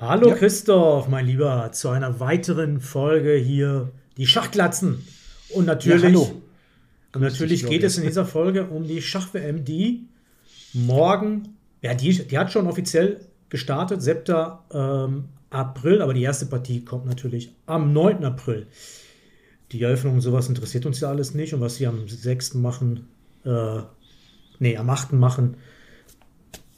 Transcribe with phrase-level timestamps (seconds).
[0.00, 0.36] Hallo ja.
[0.36, 5.04] Christoph, mein Lieber, zu einer weiteren Folge hier, die Schachglatzen.
[5.48, 6.32] Und natürlich, ja,
[7.14, 10.06] und natürlich geht es in dieser Folge um die Schach-WM, die
[10.72, 14.22] morgen, ja, die, die hat schon offiziell gestartet, 7.
[14.72, 18.24] Ähm, April, aber die erste Partie kommt natürlich am 9.
[18.24, 18.68] April.
[19.72, 21.54] Die Eröffnung und sowas interessiert uns ja alles nicht.
[21.54, 22.54] Und was sie am 6.
[22.54, 23.08] machen,
[23.44, 23.80] äh,
[24.60, 25.14] nee, am 8.
[25.14, 25.56] machen,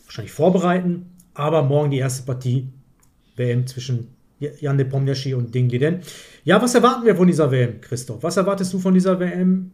[0.05, 1.13] wahrscheinlich vorbereiten.
[1.35, 2.69] Aber morgen die erste Partie
[3.41, 6.01] WM zwischen Jan de Pomniachi und Ding Liden.
[6.45, 8.23] Ja, was erwarten wir von dieser WM, Christoph?
[8.23, 9.73] Was erwartest du von dieser WM?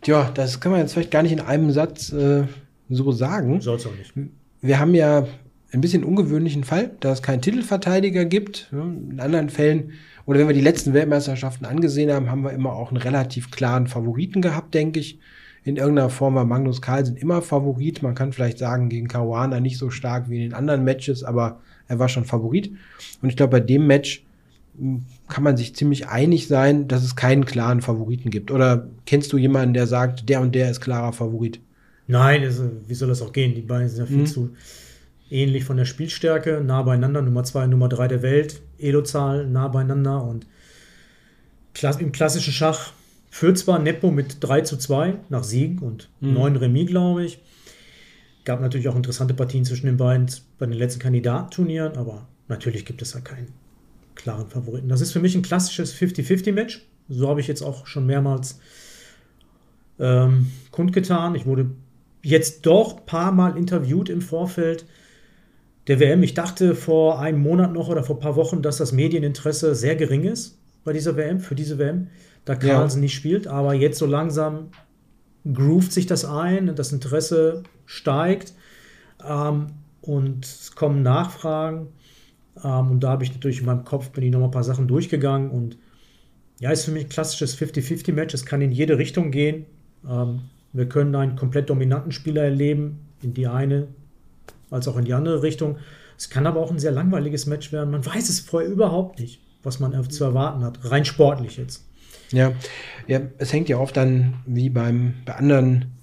[0.00, 2.44] Tja, das kann man jetzt vielleicht gar nicht in einem Satz äh,
[2.88, 3.60] so sagen.
[3.60, 4.12] Soll es auch nicht.
[4.60, 5.26] Wir haben ja
[5.72, 8.68] ein bisschen ungewöhnlichen Fall, da es keinen Titelverteidiger gibt.
[8.72, 9.92] In anderen Fällen,
[10.24, 13.86] oder wenn wir die letzten Weltmeisterschaften angesehen haben, haben wir immer auch einen relativ klaren
[13.86, 15.18] Favoriten gehabt, denke ich.
[15.64, 18.00] In irgendeiner Form war Magnus Carlsen immer Favorit.
[18.00, 21.60] Man kann vielleicht sagen, gegen Caruana nicht so stark wie in den anderen Matches, aber
[21.88, 22.72] er war schon Favorit.
[23.22, 24.24] Und ich glaube, bei dem Match
[24.78, 28.50] hm, kann man sich ziemlich einig sein, dass es keinen klaren Favoriten gibt.
[28.50, 31.60] Oder kennst du jemanden, der sagt, der und der ist klarer Favorit?
[32.06, 33.54] Nein, also, wie soll das auch gehen?
[33.54, 34.26] Die beiden sind ja viel mhm.
[34.26, 34.50] zu
[35.30, 40.22] ähnlich von der Spielstärke, nah beieinander, Nummer 2, Nummer 3 der Welt, Elo-Zahl nah beieinander
[40.22, 40.46] und
[41.98, 42.92] im klassischen Schach
[43.28, 46.34] führt zwar Nepo mit 3 zu 2 nach Sieg und mhm.
[46.34, 47.38] 9 Remis, glaube ich.
[48.46, 50.30] Gab natürlich auch interessante Partien zwischen den beiden
[50.60, 53.48] bei den letzten Kandidatenturnieren, aber natürlich gibt es da keinen
[54.14, 54.88] klaren Favoriten.
[54.88, 56.86] Das ist für mich ein klassisches 50-50-Match.
[57.08, 58.60] So habe ich jetzt auch schon mehrmals
[59.98, 61.34] ähm, kundgetan.
[61.34, 61.72] Ich wurde
[62.22, 64.86] jetzt doch ein paar Mal interviewt im Vorfeld
[65.88, 66.22] der WM.
[66.22, 69.96] Ich dachte vor einem Monat noch oder vor ein paar Wochen, dass das Medieninteresse sehr
[69.96, 72.10] gering ist bei dieser WM, für diese WM,
[72.44, 73.02] da Carlsen ja.
[73.02, 73.48] nicht spielt.
[73.48, 74.68] Aber jetzt so langsam
[75.52, 78.52] groovt sich das ein, das Interesse steigt
[79.24, 79.68] ähm,
[80.02, 81.88] und es kommen Nachfragen.
[82.62, 84.64] Ähm, und da habe ich natürlich in meinem Kopf, bin ich noch mal ein paar
[84.64, 85.78] Sachen durchgegangen und
[86.58, 88.32] ja, ist für mich ein klassisches 50-50-Match.
[88.34, 89.66] Es kann in jede Richtung gehen.
[90.08, 90.40] Ähm,
[90.72, 93.88] wir können einen komplett dominanten Spieler erleben, in die eine
[94.70, 95.78] als auch in die andere Richtung.
[96.18, 97.90] Es kann aber auch ein sehr langweiliges Match werden.
[97.90, 101.86] Man weiß es vorher überhaupt nicht, was man zu erwarten hat, rein sportlich jetzt.
[102.32, 102.52] Ja,
[103.06, 105.96] ja es hängt ja oft dann, wie beim, bei anderen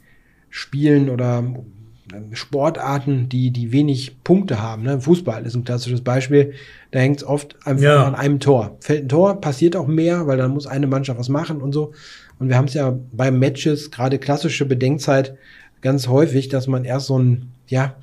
[0.50, 4.83] Spielen oder ähm, Sportarten, die, die wenig Punkte haben.
[4.83, 5.01] Ne?
[5.01, 6.53] Fußball ist ein klassisches Beispiel.
[6.91, 8.03] Da hängt es oft einfach ja.
[8.06, 8.78] an einem Tor.
[8.81, 11.94] Fällt ein Tor, passiert auch mehr, weil dann muss eine Mannschaft was machen und so.
[12.39, 15.35] Und wir haben es ja bei Matches, gerade klassische Bedenkzeit,
[15.81, 17.95] ganz häufig, dass man erst so ein, ja,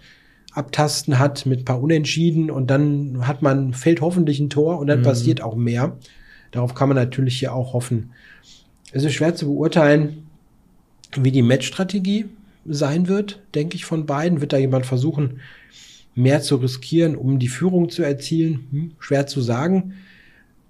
[0.52, 5.00] Abtasten hat mit paar Unentschieden und dann hat man, fällt hoffentlich ein Tor und dann
[5.00, 5.04] mhm.
[5.04, 5.96] passiert auch mehr.
[6.50, 8.10] Darauf kann man natürlich hier auch hoffen.
[8.92, 10.26] Es ist schwer zu beurteilen,
[11.16, 12.26] wie die Matchstrategie
[12.66, 14.40] sein wird, denke ich, von beiden.
[14.40, 15.40] Wird da jemand versuchen,
[16.14, 18.66] mehr zu riskieren, um die Führung zu erzielen?
[18.70, 19.94] Hm, schwer zu sagen.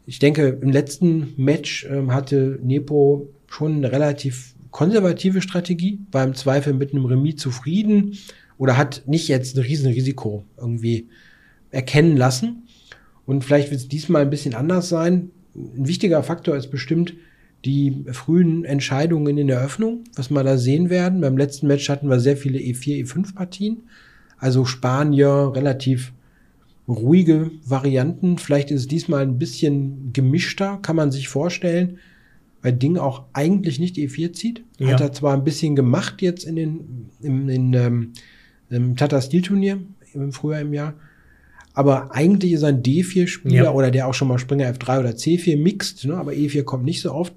[0.07, 6.35] Ich denke, im letzten Match ähm, hatte Nepo schon eine relativ konservative Strategie, war im
[6.35, 8.17] Zweifel mit einem Remis zufrieden
[8.59, 11.09] oder hat nicht jetzt ein Riesenrisiko irgendwie
[11.71, 12.69] erkennen lassen.
[13.27, 15.31] Und vielleicht wird es diesmal ein bisschen anders sein.
[15.55, 17.15] Ein wichtiger Faktor ist bestimmt,
[17.65, 21.21] die frühen Entscheidungen in der Eröffnung, was wir da sehen werden.
[21.21, 23.83] Beim letzten Match hatten wir sehr viele E4, E5 Partien.
[24.39, 26.13] Also Spanier, relativ
[26.89, 28.39] ruhige Varianten.
[28.39, 31.99] Vielleicht ist es diesmal ein bisschen gemischter, kann man sich vorstellen,
[32.63, 34.65] weil Ding auch eigentlich nicht E4 zieht.
[34.79, 34.95] Ja.
[34.95, 38.13] Hat er zwar ein bisschen gemacht jetzt in den, im, in, ähm,
[38.71, 39.81] im Tata Steel Turnier
[40.15, 40.95] im Frühjahr im Jahr.
[41.73, 43.71] Aber eigentlich ist er ein D4-Spieler ja.
[43.73, 46.17] oder der auch schon mal Springer F3 oder C4 mixt, ne?
[46.17, 47.35] aber E4 kommt nicht so oft.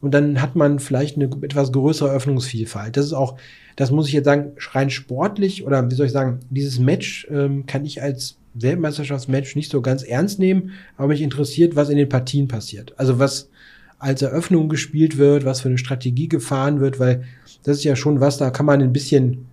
[0.00, 2.96] Und dann hat man vielleicht eine etwas größere Öffnungsvielfalt.
[2.96, 3.38] Das ist auch,
[3.76, 7.66] das muss ich jetzt sagen, rein sportlich oder wie soll ich sagen, dieses Match ähm,
[7.66, 12.08] kann ich als Weltmeisterschaftsmatch nicht so ganz ernst nehmen, aber mich interessiert, was in den
[12.08, 12.94] Partien passiert.
[12.96, 13.50] Also was
[13.98, 17.24] als Eröffnung gespielt wird, was für eine Strategie gefahren wird, weil
[17.62, 19.46] das ist ja schon was, da kann man ein bisschen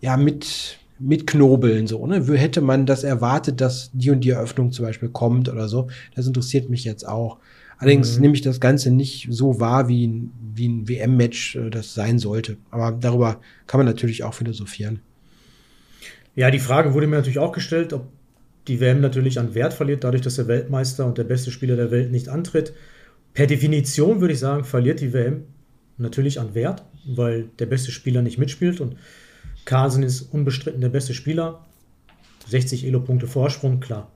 [0.00, 2.22] ja mit mit Knobeln so, ne?
[2.36, 5.88] Hätte man das erwartet, dass die und die Eröffnung zum Beispiel kommt oder so?
[6.14, 7.38] Das interessiert mich jetzt auch.
[7.78, 8.22] Allerdings mhm.
[8.22, 12.18] nehme ich das Ganze nicht so wahr, wie ein, wie ein WM-Match äh, das sein
[12.18, 12.56] sollte.
[12.70, 15.00] Aber darüber kann man natürlich auch philosophieren.
[16.36, 18.06] Ja, die Frage wurde mir natürlich auch gestellt, ob
[18.68, 21.90] die WM natürlich an Wert verliert, dadurch, dass der Weltmeister und der beste Spieler der
[21.90, 22.72] Welt nicht antritt.
[23.34, 25.44] Per Definition würde ich sagen, verliert die WM
[25.98, 28.96] natürlich an Wert, weil der beste Spieler nicht mitspielt und
[29.64, 31.64] Carlsen ist unbestritten der beste Spieler.
[32.48, 34.10] 60 Elo-Punkte Vorsprung, klar.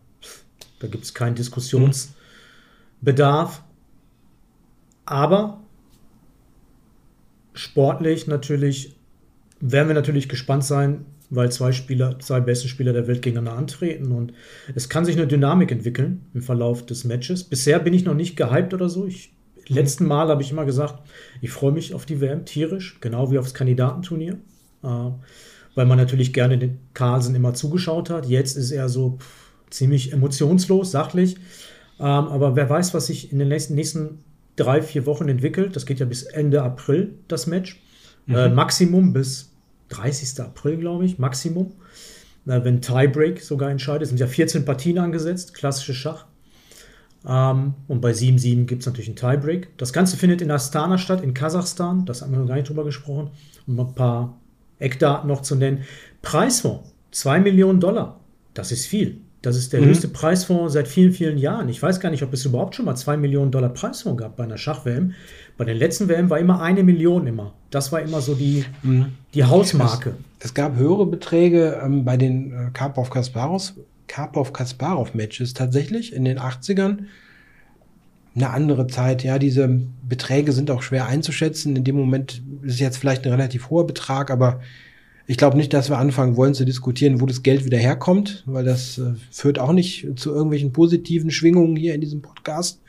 [0.80, 3.62] Da gibt es keinen Diskussionsbedarf.
[5.06, 5.60] Aber
[7.54, 8.94] sportlich natürlich
[9.60, 14.12] werden wir natürlich gespannt sein, weil zwei Spieler, zwei beste Spieler der Welt gegeneinander antreten
[14.12, 14.32] und
[14.74, 17.44] es kann sich eine Dynamik entwickeln im Verlauf des Matches.
[17.44, 19.06] Bisher bin ich noch nicht gehypt oder so.
[19.06, 19.32] Ich,
[19.66, 21.02] letzten Mal habe ich immer gesagt,
[21.42, 24.38] ich freue mich auf die WM tierisch, genau wie aufs Kandidatenturnier,
[24.82, 28.26] weil man natürlich gerne den Carlsen immer zugeschaut hat.
[28.26, 29.18] Jetzt ist er so
[29.70, 31.36] ziemlich emotionslos, sachlich.
[32.00, 34.24] Ähm, aber wer weiß, was sich in den nächsten, nächsten
[34.58, 35.76] drei, vier Wochen entwickelt.
[35.76, 37.80] Das geht ja bis Ende April, das Match.
[38.26, 38.34] Mhm.
[38.34, 39.52] Äh, Maximum bis
[39.90, 40.40] 30.
[40.40, 41.72] April, glaube ich, Maximum.
[42.46, 44.02] Äh, wenn Tiebreak sogar entscheidet.
[44.02, 46.26] Es sind ja 14 Partien angesetzt, klassische Schach.
[47.26, 49.76] Ähm, und bei 7-7 gibt es natürlich einen Tiebreak.
[49.76, 52.04] Das Ganze findet in Astana statt, in Kasachstan.
[52.04, 53.30] Das haben wir noch gar nicht drüber gesprochen.
[53.66, 54.38] Um ein paar
[54.78, 55.84] Eckdaten noch zu nennen.
[56.22, 58.20] Preisfonds, 2 Millionen Dollar.
[58.54, 59.20] Das ist viel.
[59.42, 59.86] Das ist der mhm.
[59.86, 61.68] höchste Preisfonds seit vielen, vielen Jahren.
[61.68, 64.44] Ich weiß gar nicht, ob es überhaupt schon mal 2 Millionen Dollar Preisfonds gab bei
[64.44, 65.14] einer Schach-WM.
[65.56, 67.54] Bei den letzten WM war immer eine Million immer.
[67.70, 69.12] Das war immer so die, mhm.
[69.34, 70.14] die Hausmarke.
[70.40, 73.74] Es, es, gab höhere Beträge ähm, bei den äh, Karpov-Kasparov
[74.08, 74.52] Karpov
[75.14, 77.04] Matches tatsächlich in den 80ern.
[78.34, 81.76] Eine andere Zeit, ja, diese Beträge sind auch schwer einzuschätzen.
[81.76, 84.60] In dem Moment ist jetzt vielleicht ein relativ hoher Betrag, aber
[85.26, 88.64] ich glaube nicht, dass wir anfangen wollen zu diskutieren, wo das Geld wieder herkommt, weil
[88.64, 92.80] das äh, führt auch nicht zu irgendwelchen positiven Schwingungen hier in diesem Podcast.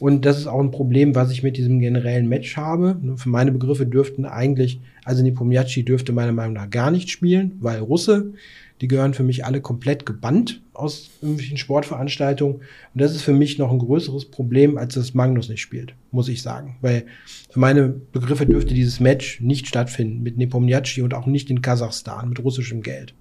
[0.00, 3.00] Und das ist auch ein Problem, was ich mit diesem generellen Match habe.
[3.16, 7.80] Für meine Begriffe dürften eigentlich, also Nepomniachtchi dürfte meiner Meinung nach gar nicht spielen, weil
[7.80, 8.32] Russe.
[8.80, 12.56] Die gehören für mich alle komplett gebannt aus irgendwelchen Sportveranstaltungen.
[12.56, 12.62] Und
[12.94, 16.42] das ist für mich noch ein größeres Problem, als dass Magnus nicht spielt, muss ich
[16.42, 16.76] sagen.
[16.80, 17.04] Weil
[17.50, 22.28] für meine Begriffe dürfte dieses Match nicht stattfinden mit Nepomniachtchi und auch nicht in Kasachstan
[22.28, 23.14] mit russischem Geld.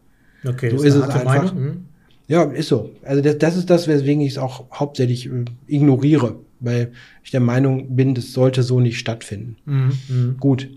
[0.45, 1.53] Okay, so ist, ist es einfach.
[1.53, 1.85] Mhm.
[2.27, 2.91] Ja, ist so.
[3.03, 6.91] Also das, das ist das, weswegen ich es auch hauptsächlich äh, ignoriere, weil
[7.23, 9.55] ich der Meinung bin, das sollte so nicht stattfinden.
[9.65, 9.91] Mhm.
[10.09, 10.37] mhm.
[10.39, 10.69] Gut.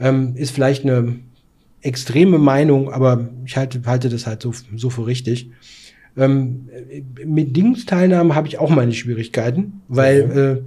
[0.00, 1.16] Ähm, ist vielleicht eine
[1.84, 5.50] extreme Meinung, aber ich halte, halte das halt so, so für richtig.
[6.16, 6.68] Ähm,
[7.24, 10.64] mit Dingsteilnahmen habe ich auch meine Schwierigkeiten, weil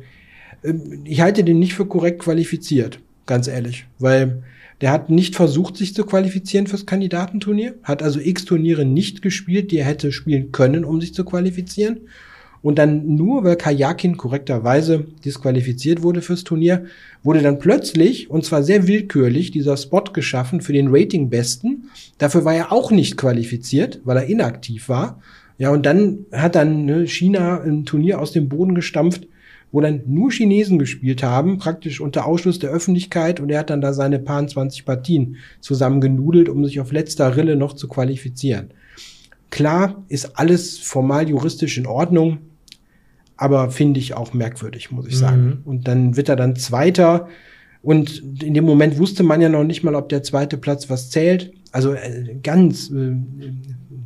[0.64, 0.74] äh,
[1.06, 4.44] ich halte den nicht für korrekt qualifiziert, ganz ehrlich, weil
[4.81, 9.72] der hat nicht versucht, sich zu qualifizieren fürs Kandidatenturnier, hat also x Turniere nicht gespielt,
[9.72, 12.02] die er hätte spielen können, um sich zu qualifizieren
[12.62, 16.86] und dann nur, weil Kajakin korrekterweise disqualifiziert wurde fürs Turnier,
[17.24, 21.89] wurde dann plötzlich, und zwar sehr willkürlich, dieser Spot geschaffen für den Ratingbesten.
[22.18, 25.21] Dafür war er auch nicht qualifiziert, weil er inaktiv war.
[25.57, 29.27] Ja, und dann hat dann ne, China ein Turnier aus dem Boden gestampft,
[29.71, 33.39] wo dann nur Chinesen gespielt haben, praktisch unter Ausschluss der Öffentlichkeit.
[33.39, 37.56] Und er hat dann da seine paar 20 Partien zusammengenudelt, um sich auf letzter Rille
[37.56, 38.71] noch zu qualifizieren.
[39.49, 42.39] Klar ist alles formal juristisch in Ordnung,
[43.38, 45.45] aber finde ich auch merkwürdig, muss ich sagen.
[45.45, 45.61] Mhm.
[45.65, 47.27] Und dann wird er dann Zweiter.
[47.81, 51.09] Und in dem Moment wusste man ja noch nicht mal, ob der zweite Platz was
[51.09, 51.53] zählt.
[51.71, 53.15] Also äh, ganz, äh,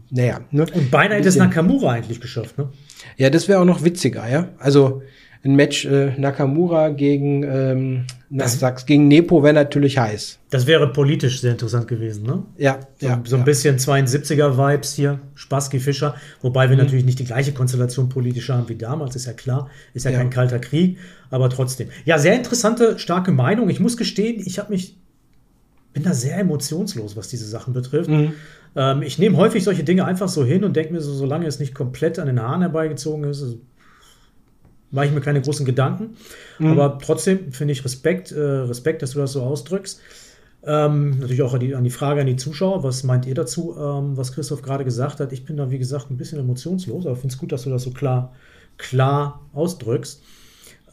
[0.10, 0.42] naja.
[0.52, 0.66] Ne?
[0.74, 2.70] Und beinahe hätte es Nakamura eigentlich geschafft, ne?
[3.18, 4.50] Ja, das wäre auch noch witziger, ja.
[4.58, 5.02] Also
[5.44, 10.38] ein Match äh, Nakamura gegen, ähm, das, sag's, gegen Nepo wäre natürlich heiß.
[10.52, 12.44] Das wäre politisch sehr interessant gewesen, ne?
[12.58, 12.80] Ja.
[13.00, 13.46] So, ja, so ein ja.
[13.46, 16.84] bisschen 72er-Vibes hier, Spassky Fischer, wobei wir mhm.
[16.84, 19.70] natürlich nicht die gleiche Konstellation politisch haben wie damals, ist ja klar.
[19.96, 21.00] Ist ja, ja, kein kalter Krieg,
[21.32, 21.90] aber trotzdem.
[22.06, 23.70] Ja, sehr interessante, starke Meinung.
[23.70, 24.96] Ich muss gestehen, ich habe mich,
[25.94, 28.12] bin da sehr emotionslos, was diese Sachen betrifft.
[28.12, 28.34] Mhm.
[28.76, 31.60] Ähm, ich nehme häufig solche Dinge einfach so hin und denke mir so, solange es
[31.60, 33.58] nicht komplett an den Haaren herbeigezogen ist,
[34.92, 36.18] mache ich mir keine großen Gedanken.
[36.60, 36.68] Mhm.
[36.68, 40.00] Aber trotzdem finde ich Respekt, äh, Respekt, dass du das so ausdrückst.
[40.64, 43.76] Ähm, natürlich auch an die, an die, Frage an die Zuschauer, was meint ihr dazu,
[43.80, 45.34] ähm, was Christoph gerade gesagt hat?
[45.34, 47.84] Ich bin da, wie gesagt, ein bisschen emotionslos, aber finde es gut, dass du das
[47.84, 48.34] so klar,
[48.78, 50.22] klar ausdrückst.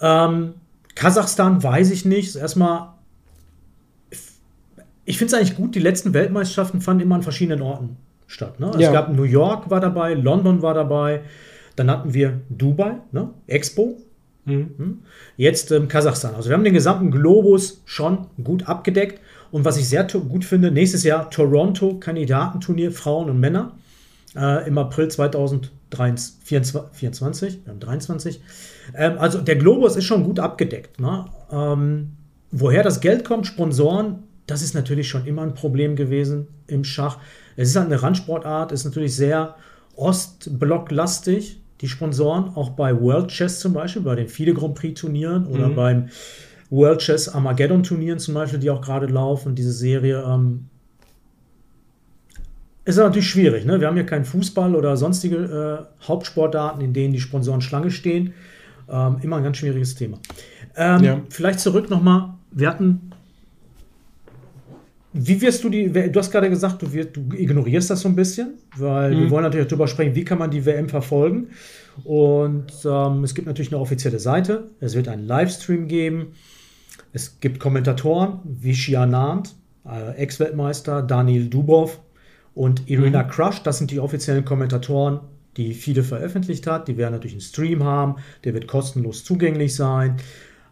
[0.01, 0.55] Ähm,
[0.95, 2.35] Kasachstan weiß ich nicht.
[2.37, 2.95] Erstmal,
[5.05, 8.59] ich finde es eigentlich gut, die letzten Weltmeisterschaften fanden immer an verschiedenen Orten statt.
[8.61, 8.71] Ne?
[8.79, 8.89] Ja.
[8.89, 11.23] Es gab New York war dabei, London war dabei,
[11.79, 13.31] dann hatten wir Dubai, ne?
[13.47, 13.99] Expo.
[14.45, 14.71] Mhm.
[14.77, 14.99] Hm?
[15.37, 16.35] Jetzt ähm, Kasachstan.
[16.35, 19.21] Also wir haben den gesamten Globus schon gut abgedeckt.
[19.51, 23.79] Und was ich sehr gut finde, nächstes Jahr Toronto Kandidatenturnier Frauen und Männer
[24.37, 28.41] äh, im April 2024, wir haben 23.
[28.95, 31.01] Ähm, also der Globus ist schon gut abgedeckt.
[31.01, 31.25] Ne?
[31.51, 32.11] Ähm,
[32.51, 37.19] woher das Geld kommt, Sponsoren, das ist natürlich schon immer ein Problem gewesen im Schach.
[37.57, 39.57] Es ist halt eine Randsportart, ist natürlich sehr
[39.97, 45.47] ostblocklastig die Sponsoren, auch bei World Chess zum Beispiel, bei den viele Grand Prix Turnieren
[45.47, 45.75] oder mhm.
[45.75, 46.09] beim
[46.71, 50.23] World Chess Armageddon Turnieren zum Beispiel, die auch gerade laufen, diese Serie.
[50.27, 50.67] Ähm,
[52.85, 53.67] ist natürlich schwierig.
[53.67, 53.81] Ne?
[53.81, 58.33] Wir haben ja keinen Fußball oder sonstige äh, Hauptsportarten, in denen die Sponsoren Schlange stehen.
[58.89, 60.19] Ähm, immer ein ganz schwieriges Thema.
[60.75, 61.21] Ähm, ja.
[61.29, 62.31] Vielleicht zurück nochmal.
[62.51, 63.08] Wir hatten
[65.13, 68.17] Wie wirst du die, du hast gerade gesagt, du, wirst, du ignorierst das so ein
[68.17, 69.21] bisschen, weil mhm.
[69.23, 71.49] wir wollen natürlich darüber sprechen, wie kann man die WM verfolgen.
[72.05, 76.35] Und ähm, es gibt natürlich eine offizielle Seite, es wird einen Livestream geben,
[77.13, 79.55] es gibt Kommentatoren wie Shia Nant,
[79.87, 82.01] äh, Ex-Weltmeister, Daniel Dubov
[82.55, 83.29] und Irina mhm.
[83.29, 85.21] Crush, das sind die offiziellen Kommentatoren,
[85.57, 86.89] die viele veröffentlicht hat.
[86.89, 90.17] Die werden natürlich einen Stream haben, der wird kostenlos zugänglich sein.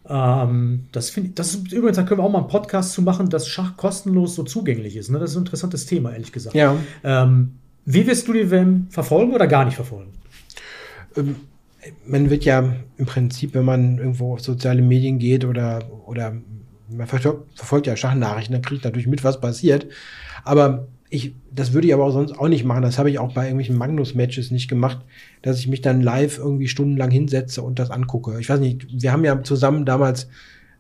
[0.09, 3.29] Ähm, das, find, das ist übrigens, da können wir auch mal einen Podcast zu machen,
[3.29, 5.11] dass Schach kostenlos so zugänglich ist.
[5.11, 5.19] Ne?
[5.19, 6.55] Das ist ein interessantes Thema, ehrlich gesagt.
[6.55, 6.77] Ja.
[7.03, 10.13] Ähm, wie wirst du die WM verfolgen oder gar nicht verfolgen?
[11.17, 11.37] Ähm,
[12.07, 16.35] man wird ja im Prinzip, wenn man irgendwo auf soziale Medien geht oder, oder
[16.89, 19.87] man verfolgt ja Schachnachrichten, dann kriegt natürlich mit, was passiert.
[20.45, 22.83] Aber ich, das würde ich aber auch sonst auch nicht machen.
[22.83, 24.99] Das habe ich auch bei irgendwelchen Magnus-Matches nicht gemacht,
[25.43, 28.39] dass ich mich dann live irgendwie stundenlang hinsetze und das angucke.
[28.41, 30.29] Ich weiß nicht, wir haben ja zusammen damals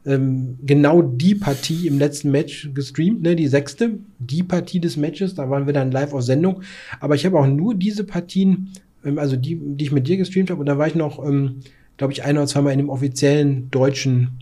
[0.04, 5.34] ähm, genau die Partie im letzten Match gestreamt, ne, die sechste, die Partie des Matches,
[5.34, 6.62] da waren wir dann live auf Sendung.
[7.00, 8.72] Aber ich habe auch nur diese Partien,
[9.04, 11.60] ähm, also die, die ich mit dir gestreamt habe, und da war ich noch, ähm,
[11.96, 14.38] glaube ich, ein oder zweimal in dem offiziellen deutschen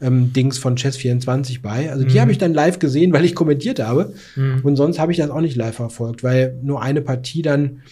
[0.00, 1.90] ähm, Dings von Chess24 bei.
[1.90, 2.20] Also die mhm.
[2.20, 4.12] habe ich dann live gesehen, weil ich kommentiert habe.
[4.34, 4.60] Mhm.
[4.62, 7.82] Und sonst habe ich das auch nicht live verfolgt, weil nur eine Partie dann,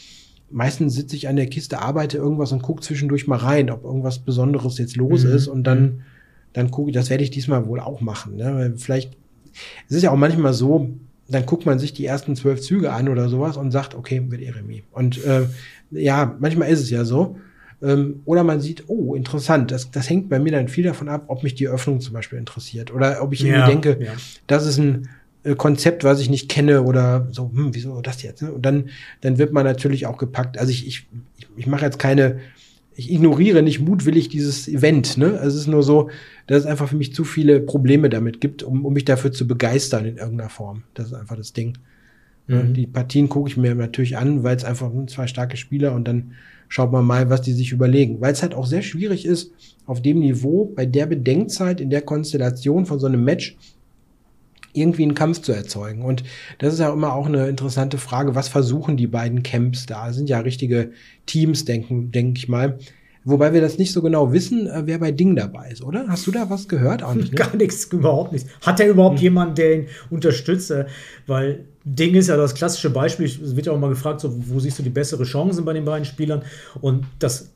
[0.50, 4.18] meistens sitze ich an der Kiste, arbeite irgendwas und gucke zwischendurch mal rein, ob irgendwas
[4.18, 5.32] Besonderes jetzt los mhm.
[5.32, 5.48] ist.
[5.48, 6.00] Und dann, mhm.
[6.52, 8.36] dann gucke ich, das werde ich diesmal wohl auch machen.
[8.36, 8.54] Ne?
[8.54, 9.16] Weil vielleicht,
[9.88, 10.90] es ist ja auch manchmal so,
[11.26, 14.42] dann guckt man sich die ersten zwölf Züge an oder sowas und sagt, okay, wird
[14.42, 14.82] Eremi.
[14.92, 15.46] Und äh,
[15.90, 17.36] ja, manchmal ist es ja so.
[17.82, 21.24] Ähm, oder man sieht, oh, interessant, das, das hängt bei mir dann viel davon ab,
[21.28, 22.92] ob mich die Öffnung zum Beispiel interessiert.
[22.92, 24.12] Oder ob ich ja, irgendwie denke, ja.
[24.46, 25.08] das ist ein
[25.44, 28.42] äh, Konzept, was ich nicht kenne oder so, hm, wieso das jetzt?
[28.42, 28.52] Ne?
[28.52, 28.88] Und dann,
[29.20, 30.58] dann wird man natürlich auch gepackt.
[30.58, 31.06] Also ich, ich,
[31.56, 32.40] ich, mache jetzt keine,
[32.94, 35.18] ich ignoriere nicht mutwillig dieses Event.
[35.18, 35.38] Ne?
[35.38, 36.10] Also es ist nur so,
[36.46, 39.46] dass es einfach für mich zu viele Probleme damit gibt, um, um mich dafür zu
[39.46, 40.84] begeistern in irgendeiner Form.
[40.94, 41.76] Das ist einfach das Ding.
[42.46, 42.74] Mhm.
[42.74, 46.32] Die Partien gucke ich mir natürlich an, weil es einfach zwei starke Spieler und dann
[46.68, 48.20] schaut man mal, was die sich überlegen.
[48.20, 49.52] Weil es halt auch sehr schwierig ist,
[49.86, 53.56] auf dem Niveau, bei der Bedenkzeit, in der Konstellation von so einem Match,
[54.74, 56.02] irgendwie einen Kampf zu erzeugen.
[56.02, 56.24] Und
[56.58, 60.08] das ist ja immer auch eine interessante Frage, was versuchen die beiden Camps da?
[60.08, 60.90] Das sind ja richtige
[61.26, 62.78] Teams, denken, denke ich mal.
[63.24, 66.06] Wobei wir das nicht so genau wissen, äh, wer bei Ding dabei ist, oder?
[66.08, 67.02] Hast du da was gehört?
[67.02, 67.36] Auch nicht, ne?
[67.38, 68.48] Gar nichts, überhaupt nichts.
[68.60, 69.22] Hat er überhaupt hm.
[69.22, 70.72] jemanden, der ihn unterstützt?
[71.26, 73.26] Weil Ding ist ja das klassische Beispiel.
[73.26, 75.84] Es wird ja auch mal gefragt, so, wo siehst du die bessere Chancen bei den
[75.84, 76.42] beiden Spielern?
[76.80, 77.50] Und das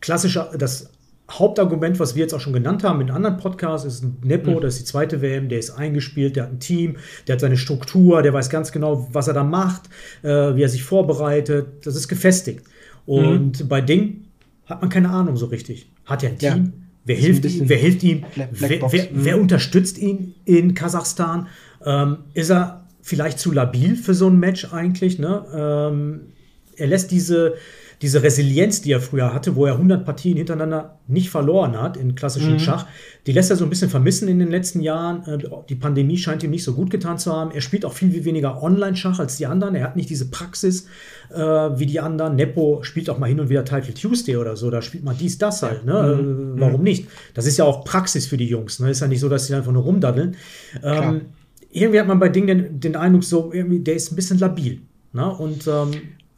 [0.00, 0.90] klassische, das
[1.30, 4.60] Hauptargument, was wir jetzt auch schon genannt haben in anderen Podcasts, ist ein Nepo, mhm.
[4.60, 7.56] das ist die zweite WM, der ist eingespielt, der hat ein Team, der hat seine
[7.56, 9.88] Struktur, der weiß ganz genau, was er da macht,
[10.22, 11.86] äh, wie er sich vorbereitet.
[11.86, 12.64] Das ist gefestigt.
[13.06, 13.68] Und mhm.
[13.68, 14.24] bei Ding
[14.66, 15.90] hat man keine Ahnung so richtig.
[16.04, 16.48] Hat er ein Team?
[16.48, 16.72] Ja.
[17.06, 18.24] Wer hilft, ihm, wer hilft ihm?
[18.34, 19.42] Wer, wer, wer, mhm.
[19.42, 21.48] unterstützt ihn in Kasachstan?
[21.84, 25.18] Ähm, ist er vielleicht zu labil für so ein Match eigentlich.
[25.18, 25.44] Ne?
[25.54, 26.20] Ähm,
[26.76, 27.54] er lässt diese,
[28.04, 32.14] diese Resilienz, die er früher hatte, wo er 100 Partien hintereinander nicht verloren hat in
[32.14, 32.58] klassischen mhm.
[32.58, 32.86] Schach,
[33.26, 35.26] die lässt er so ein bisschen vermissen in den letzten Jahren.
[35.26, 35.38] Äh,
[35.70, 37.50] die Pandemie scheint ihm nicht so gut getan zu haben.
[37.50, 39.74] Er spielt auch viel weniger Online-Schach als die anderen.
[39.74, 40.86] Er hat nicht diese Praxis
[41.30, 42.36] äh, wie die anderen.
[42.36, 44.70] Nepo spielt auch mal hin und wieder Title Tuesday oder so.
[44.70, 45.86] Da spielt man dies, das halt.
[45.86, 45.94] Ne?
[46.20, 46.58] Mhm.
[46.58, 46.84] Äh, warum mhm.
[46.84, 47.08] nicht?
[47.32, 48.80] Das ist ja auch Praxis für die Jungs.
[48.80, 48.90] Ne?
[48.90, 50.36] Ist ja nicht so, dass sie einfach nur rumdaddeln.
[50.82, 51.22] Ähm,
[51.70, 54.82] irgendwie hat man bei Ding den, den Eindruck, so der ist ein bisschen labil.
[55.14, 55.26] Ne?
[55.26, 55.92] Und ähm,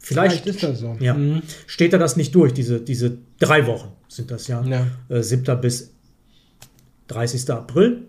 [0.07, 0.95] vielleicht, vielleicht, ist das so.
[0.99, 1.41] Ja, mhm.
[1.65, 4.63] steht er das nicht durch, diese, diese drei Wochen sind das ja.
[4.63, 4.87] ja.
[5.09, 5.59] Äh, 7.
[5.61, 5.93] bis
[7.07, 7.49] 30.
[7.51, 8.03] April.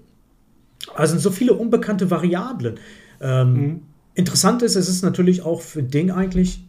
[0.94, 2.78] Also sind so viele unbekannte Variablen.
[3.20, 3.80] Ähm, mhm.
[4.14, 6.60] Interessant ist, es ist natürlich auch für Ding eigentlich,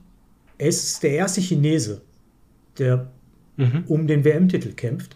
[0.58, 2.02] er ist der erste Chinese,
[2.78, 3.08] der
[3.58, 3.84] mhm.
[3.88, 5.16] um den WM-Titel kämpft.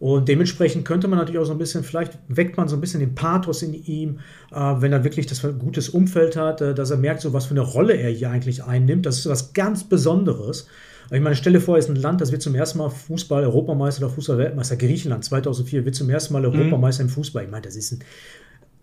[0.00, 3.00] Und dementsprechend könnte man natürlich auch so ein bisschen, vielleicht weckt man so ein bisschen
[3.00, 6.96] den Pathos in ihm, äh, wenn er wirklich das gutes Umfeld hat, äh, dass er
[6.96, 9.04] merkt, so was für eine Rolle er hier eigentlich einnimmt.
[9.04, 10.66] Das ist was ganz Besonderes.
[11.12, 14.14] Ich meine, stelle vor, es ist ein Land, das wird zum ersten Mal Fußball-Europameister oder
[14.14, 14.76] Fußball-Weltmeister.
[14.76, 16.46] Griechenland 2004 wird zum ersten Mal.
[16.46, 17.10] Europameister mhm.
[17.10, 17.44] im Fußball.
[17.44, 17.98] Ich meine, das ist ein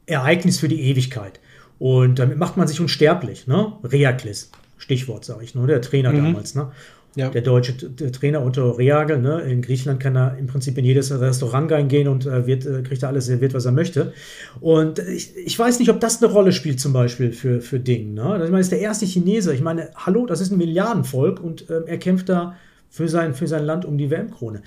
[0.05, 1.39] Ereignis für die Ewigkeit.
[1.79, 3.47] Und damit macht man sich unsterblich.
[3.47, 3.73] Ne?
[3.83, 6.17] Reaklis, Stichwort, sage ich nur, der Trainer mhm.
[6.17, 6.53] damals.
[6.53, 6.71] Ne?
[7.17, 7.29] Ja.
[7.31, 11.11] Der deutsche der Trainer Otto Reagel, ne, in Griechenland kann er im Prinzip in jedes
[11.11, 14.13] Restaurant reingehen und äh, wird, äh, kriegt er alles serviert, was er möchte.
[14.61, 18.13] Und ich, ich weiß nicht, ob das eine Rolle spielt, zum Beispiel für, für Ding.
[18.13, 18.39] Ne?
[18.45, 19.51] Ich meine, ist der erste Chinese.
[19.51, 22.55] Ich meine, hallo, das ist ein Milliardenvolk und äh, er kämpft da
[22.87, 24.61] für sein, für sein Land um die WM-Krone.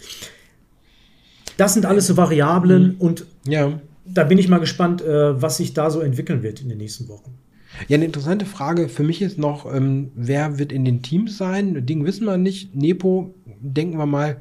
[1.57, 2.97] Das sind alles so Variablen mhm.
[2.99, 3.79] und ja.
[4.07, 7.09] da bin ich mal gespannt, äh, was sich da so entwickeln wird in den nächsten
[7.09, 7.39] Wochen.
[7.89, 11.87] Ja, eine interessante Frage für mich ist noch, ähm, wer wird in den Teams sein?
[11.87, 12.75] Ding wissen wir nicht.
[12.75, 14.41] Nepo, denken wir mal,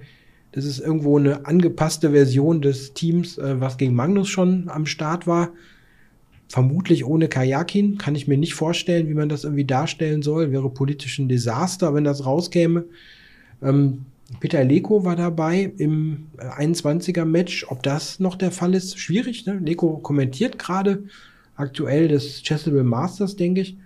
[0.51, 5.27] das ist irgendwo eine angepasste Version des Teams, äh, was gegen Magnus schon am Start
[5.27, 5.51] war.
[6.47, 10.51] Vermutlich ohne Kajakin kann ich mir nicht vorstellen, wie man das irgendwie darstellen soll.
[10.51, 12.85] Wäre politisch ein Desaster, wenn das rauskäme.
[13.61, 14.05] Ähm,
[14.39, 17.65] Peter Leko war dabei im 21er Match.
[17.69, 19.45] Ob das noch der Fall ist, schwierig.
[19.45, 19.59] Ne?
[19.63, 21.03] Leko kommentiert gerade
[21.59, 23.77] aktuell das Chessable Masters, denke ich.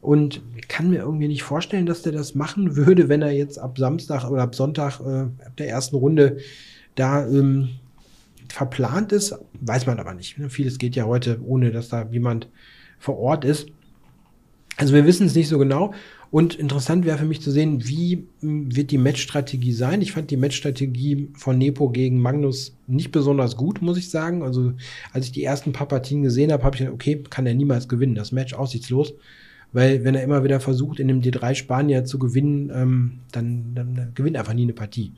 [0.00, 3.78] Und kann mir irgendwie nicht vorstellen, dass der das machen würde, wenn er jetzt ab
[3.78, 6.38] Samstag oder ab Sonntag äh, ab der ersten Runde
[6.96, 7.68] da ähm,
[8.48, 9.34] verplant ist.
[9.60, 10.38] Weiß man aber nicht.
[10.38, 10.50] Ne?
[10.50, 12.48] Vieles geht ja heute, ohne dass da jemand
[12.98, 13.68] vor Ort ist.
[14.76, 15.94] Also wir wissen es nicht so genau.
[16.32, 20.00] Und interessant wäre für mich zu sehen, wie hm, wird die Matchstrategie sein.
[20.00, 24.42] Ich fand die Matchstrategie von Nepo gegen Magnus nicht besonders gut, muss ich sagen.
[24.42, 24.72] Also
[25.12, 27.86] als ich die ersten paar Partien gesehen habe, habe ich gedacht, okay, kann er niemals
[27.86, 28.14] gewinnen.
[28.14, 29.12] Das Match aussichtslos.
[29.74, 34.12] Weil wenn er immer wieder versucht, in dem D3 Spanier zu gewinnen, ähm, dann, dann,
[34.14, 35.12] gewinnt einfach nie eine Partie.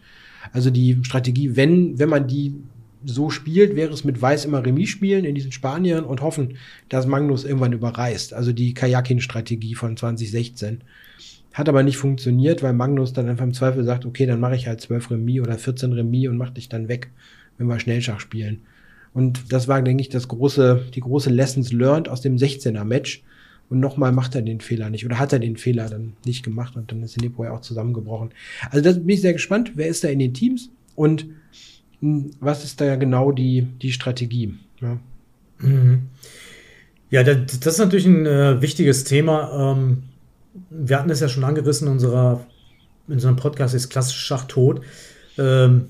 [0.53, 2.57] Also die Strategie, wenn, wenn man die
[3.05, 6.57] so spielt, wäre es mit Weiß immer Remis spielen in diesen Spaniern und hoffen,
[6.89, 8.35] dass Magnus irgendwann überreißt.
[8.35, 10.83] Also die Kajakin-Strategie von 2016.
[11.53, 14.67] Hat aber nicht funktioniert, weil Magnus dann einfach im Zweifel sagt, okay, dann mache ich
[14.67, 17.11] halt 12 Remis oder 14 Remis und mach dich dann weg,
[17.59, 18.63] wenn wir Schnellschach spielen.
[19.13, 23.23] Und das war, denke ich, das große, die große Lessons learned aus dem 16er Match.
[23.71, 26.77] Und nochmal macht er den Fehler nicht oder hat er den Fehler dann nicht gemacht
[26.77, 28.31] und dann ist Nepo ja auch zusammengebrochen.
[28.71, 31.27] Also da bin ich sehr gespannt, wer ist da in den Teams und
[32.41, 34.55] was ist da genau die, die Strategie?
[34.81, 34.99] Ja,
[35.59, 36.03] mhm.
[37.11, 39.73] ja das, ist natürlich ein äh, wichtiges Thema.
[39.73, 40.05] Ähm,
[40.71, 42.47] wir hatten es ja schon angerissen, in, unserer,
[43.09, 44.83] in unserem Podcast ist klassisch Schach tot.
[45.39, 45.87] Ähm,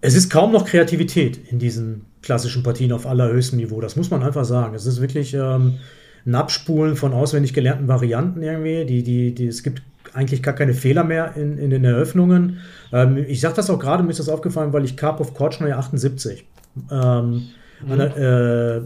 [0.00, 3.80] es ist kaum noch Kreativität in diesen klassischen Partien auf allerhöchstem Niveau.
[3.80, 4.74] Das muss man einfach sagen.
[4.74, 5.78] Es ist wirklich ähm,
[6.26, 8.84] ein Abspulen von auswendig gelernten Varianten irgendwie.
[8.84, 9.82] Die, die, die, es gibt
[10.14, 12.60] eigentlich gar keine Fehler mehr in, in den Eröffnungen.
[12.92, 16.46] Ähm, ich sage das auch gerade, mir ist das aufgefallen, weil ich Karpov Korchnoi 78
[16.90, 17.48] ähm,
[17.84, 17.92] mhm.
[17.92, 18.82] ana äh,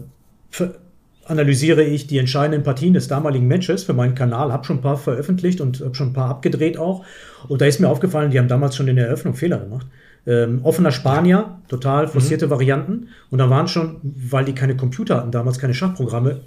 [1.25, 4.97] analysiere ich die entscheidenden Partien des damaligen Matches für meinen Kanal, habe schon ein paar
[4.97, 7.05] veröffentlicht und habe schon ein paar abgedreht auch.
[7.47, 9.85] Und da ist mir aufgefallen, die haben damals schon in der Eröffnung Fehler gemacht.
[10.25, 12.51] Ähm, offener Spanier, total forcierte mhm.
[12.51, 13.07] Varianten.
[13.29, 16.41] Und da waren schon, weil die keine Computer hatten, damals keine Schachprogramme,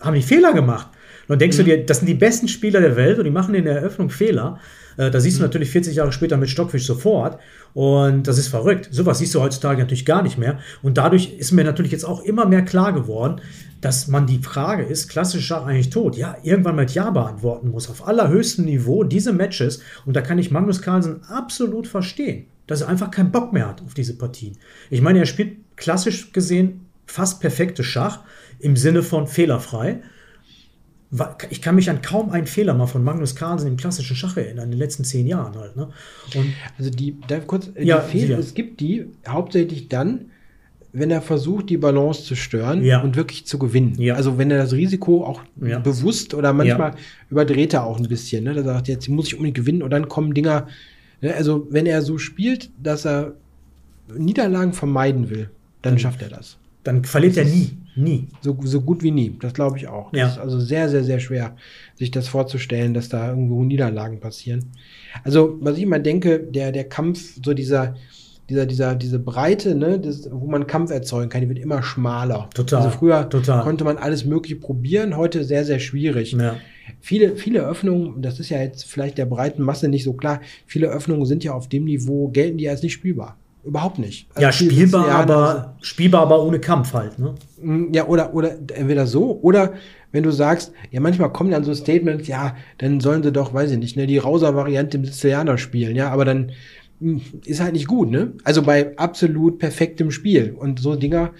[0.00, 0.88] haben die Fehler gemacht.
[1.30, 1.62] Und dann denkst mhm.
[1.62, 4.10] du dir, das sind die besten Spieler der Welt und die machen in der Eröffnung
[4.10, 4.58] Fehler.
[4.96, 5.46] Äh, da siehst du mhm.
[5.46, 7.38] natürlich 40 Jahre später mit Stockfisch sofort.
[7.72, 8.88] Und das ist verrückt.
[8.90, 10.58] Sowas siehst du heutzutage natürlich gar nicht mehr.
[10.82, 13.40] Und dadurch ist mir natürlich jetzt auch immer mehr klar geworden,
[13.80, 16.16] dass man die Frage ist, klassisch Schach eigentlich tot?
[16.16, 17.88] Ja, irgendwann mit Ja beantworten muss.
[17.88, 19.84] Auf allerhöchstem Niveau diese Matches.
[20.06, 23.82] Und da kann ich Magnus Carlsen absolut verstehen, dass er einfach keinen Bock mehr hat
[23.82, 24.58] auf diese Partien.
[24.90, 28.18] Ich meine, er spielt klassisch gesehen fast perfekte Schach
[28.58, 30.00] im Sinne von fehlerfrei
[31.50, 34.66] ich kann mich an kaum einen Fehler mal von Magnus Carlsen im klassischen Schach erinnern,
[34.66, 35.76] in den letzten zehn Jahren halt.
[35.76, 35.88] Ne?
[36.36, 40.26] Und also die, da kurz, äh, ja, die Fehler, es gibt die hauptsächlich dann,
[40.92, 43.00] wenn er versucht, die Balance zu stören ja.
[43.00, 43.94] und wirklich zu gewinnen.
[44.00, 44.14] Ja.
[44.14, 45.78] Also wenn er das Risiko auch ja.
[45.80, 46.94] bewusst oder manchmal
[47.28, 48.44] überdreht er auch ein bisschen.
[48.44, 48.54] Ne?
[48.54, 50.68] Da sagt jetzt muss ich unbedingt gewinnen und dann kommen Dinger.
[51.20, 51.34] Ne?
[51.34, 53.34] Also wenn er so spielt, dass er
[54.16, 55.50] Niederlagen vermeiden will,
[55.82, 56.56] dann, dann schafft er das.
[56.84, 57.76] Dann verliert er nie.
[57.96, 58.28] Nie.
[58.40, 59.36] So, so gut wie nie.
[59.40, 60.10] Das glaube ich auch.
[60.12, 60.28] Das ja.
[60.28, 61.56] ist also sehr, sehr, sehr schwer,
[61.96, 64.72] sich das vorzustellen, dass da irgendwo Niederlagen passieren.
[65.24, 67.94] Also, was ich immer denke, der, der Kampf, so dieser,
[68.48, 72.50] dieser, dieser, diese Breite, ne, das, wo man Kampf erzeugen kann, die wird immer schmaler.
[72.54, 72.82] Total.
[72.82, 73.62] Also früher total.
[73.62, 76.32] konnte man alles Mögliche probieren, heute sehr, sehr schwierig.
[76.32, 76.56] Ja.
[77.00, 80.88] Viele, viele Öffnungen, das ist ja jetzt vielleicht der breiten Masse nicht so klar, viele
[80.88, 83.36] Öffnungen sind ja auf dem Niveau, gelten die als nicht spielbar.
[83.62, 84.26] Überhaupt nicht.
[84.34, 87.18] Also ja, spielbar, aber, spielbar, aber ohne Kampf halt.
[87.18, 87.34] Ne?
[87.60, 89.74] Mm, ja, oder, oder entweder so, oder
[90.12, 93.70] wenn du sagst, ja, manchmal kommen dann so Statements, ja, dann sollen sie doch, weiß
[93.72, 96.52] ich nicht, ne, die Rauser-Variante im Sizilianer spielen, ja, aber dann
[97.00, 98.32] mh, mm, ist halt nicht gut, ne?
[98.44, 100.54] Also bei absolut perfektem Spiel.
[100.58, 101.32] Und so Dinger,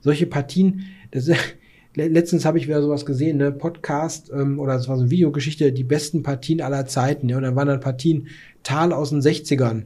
[0.00, 1.38] solche Partien, das ist,
[1.94, 5.72] letztens habe ich wieder sowas gesehen, ne, Podcast ähm, oder es war so eine Videogeschichte,
[5.72, 8.28] die besten Partien aller Zeiten, ja, und dann waren dann Partien
[8.62, 9.84] Tal aus den 60ern.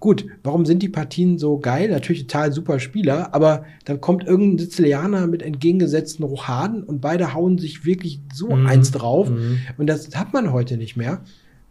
[0.00, 1.90] Gut, warum sind die Partien so geil?
[1.90, 7.58] Natürlich total super Spieler, aber dann kommt irgendein Sizilianer mit entgegengesetzten Rochaden und beide hauen
[7.58, 8.66] sich wirklich so mhm.
[8.66, 9.28] eins drauf.
[9.28, 9.58] Mhm.
[9.76, 11.22] Und das hat man heute nicht mehr,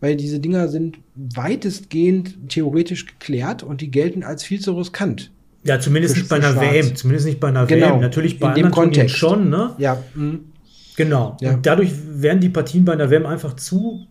[0.02, 5.32] weil diese Dinger sind weitestgehend theoretisch geklärt und die gelten als viel zu riskant.
[5.64, 6.74] Ja, zumindest nicht bei einer Schwarz.
[6.74, 6.96] WM.
[6.96, 7.94] Zumindest nicht bei einer genau.
[7.94, 8.02] WM.
[8.02, 9.74] Natürlich bei In dem Kontext schon, ne?
[9.78, 10.04] Ja.
[10.16, 10.52] Mhm.
[10.98, 11.38] Genau.
[11.40, 11.54] Ja.
[11.54, 14.06] Und dadurch werden die Partien bei einer WM einfach zu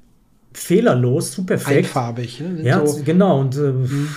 [0.56, 1.76] fehlerlos, zu perfekt.
[1.76, 2.40] Einfarbig.
[2.40, 2.62] Ne?
[2.62, 3.40] Ja, so genau.
[3.40, 4.08] Und, äh, mhm.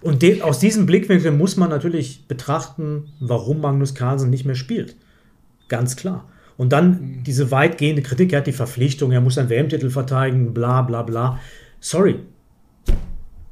[0.00, 4.96] und de, aus diesem Blickwinkel muss man natürlich betrachten, warum Magnus Carlsen nicht mehr spielt.
[5.68, 6.28] Ganz klar.
[6.56, 7.24] Und dann mhm.
[7.24, 11.38] diese weitgehende Kritik, er hat die Verpflichtung, er muss einen WM-Titel verteidigen, bla bla bla.
[11.80, 12.20] Sorry.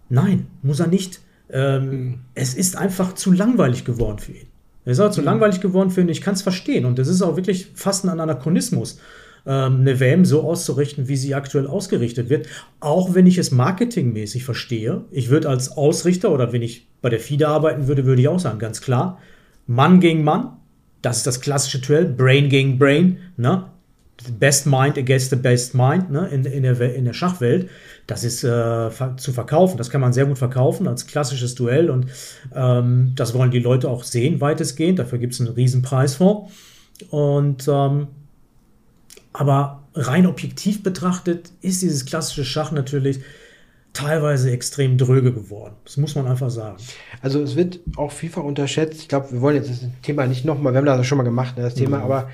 [0.08, 1.20] Nein, muss er nicht.
[1.50, 2.18] Ähm, mhm.
[2.34, 4.46] Es ist einfach zu langweilig geworden für ihn.
[4.84, 5.26] Es ist auch zu mhm.
[5.26, 6.18] langweilig geworden, finde ich.
[6.18, 6.86] Ich kann es verstehen.
[6.86, 8.98] Und das ist auch wirklich fast ein Anachronismus,
[9.46, 12.46] ähm, eine WM so auszurichten, wie sie aktuell ausgerichtet wird.
[12.80, 15.04] Auch wenn ich es marketingmäßig verstehe.
[15.10, 18.40] Ich würde als Ausrichter oder wenn ich bei der FIDE arbeiten würde, würde ich auch
[18.40, 19.18] sagen, ganz klar,
[19.66, 20.56] Mann gegen Mann.
[21.02, 22.04] Das ist das klassische Duell.
[22.04, 23.18] Brain gegen Brain.
[23.36, 23.64] Ne?
[24.38, 26.28] Best Mind against the Best Mind ne?
[26.28, 27.68] in, in, der, in der Schachwelt.
[28.06, 29.78] Das ist äh, zu verkaufen.
[29.78, 31.90] Das kann man sehr gut verkaufen als klassisches Duell.
[31.90, 32.06] Und
[32.54, 35.00] ähm, das wollen die Leute auch sehen, weitestgehend.
[35.00, 36.52] Dafür gibt es einen riesen Preisfonds.
[37.10, 38.08] Und ähm,
[39.32, 43.20] aber rein objektiv betrachtet ist dieses klassische Schach natürlich
[43.92, 45.74] teilweise extrem dröge geworden.
[45.84, 46.78] Das muss man einfach sagen.
[47.20, 49.00] Also es wird auch vielfach unterschätzt.
[49.00, 51.56] Ich glaube, wir wollen jetzt das Thema nicht nochmal, wir haben das schon mal gemacht,
[51.56, 52.04] ne, das Thema, mhm.
[52.04, 52.30] aber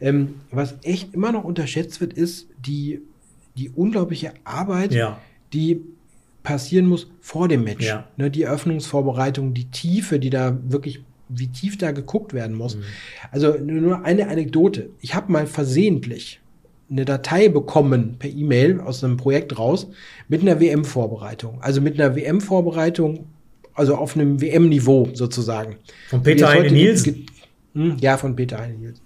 [0.00, 3.02] ähm, was echt immer noch unterschätzt wird, ist die,
[3.56, 5.20] die unglaubliche Arbeit, ja.
[5.52, 5.82] die
[6.42, 7.86] passieren muss vor dem Match.
[7.86, 8.08] Ja.
[8.16, 12.76] Ne, die Eröffnungsvorbereitung, die Tiefe, die da wirklich, wie tief da geguckt werden muss.
[12.76, 12.82] Mhm.
[13.30, 14.90] Also nur eine Anekdote.
[15.00, 16.41] Ich habe mal versehentlich
[16.92, 19.88] eine Datei bekommen per E-Mail aus einem Projekt raus
[20.28, 21.58] mit einer WM-Vorbereitung.
[21.62, 23.24] Also mit einer WM-Vorbereitung,
[23.74, 25.76] also auf einem WM-Niveau sozusagen.
[26.10, 27.26] Von Peter Heine Nielsen?
[27.74, 29.02] Hm, ja, von Peter Heine Nielsen.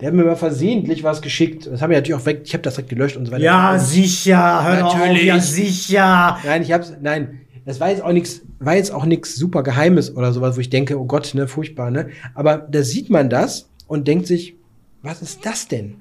[0.00, 1.66] Der hat mir mal versehentlich was geschickt.
[1.66, 2.42] Das haben wir natürlich auch weg.
[2.44, 3.42] Ich habe das direkt gelöscht und so weiter.
[3.42, 4.64] Ja, sicher.
[4.64, 5.22] Hör natürlich.
[5.22, 6.38] Auf, ja, sicher.
[6.44, 7.40] Nein, ich hab's, nein.
[7.64, 10.70] Das war jetzt auch nichts, war jetzt auch nichts super Geheimes oder sowas, wo ich
[10.70, 12.08] denke, oh Gott, ne, furchtbar, ne.
[12.34, 14.56] Aber da sieht man das und denkt sich,
[15.02, 15.96] was ist das denn?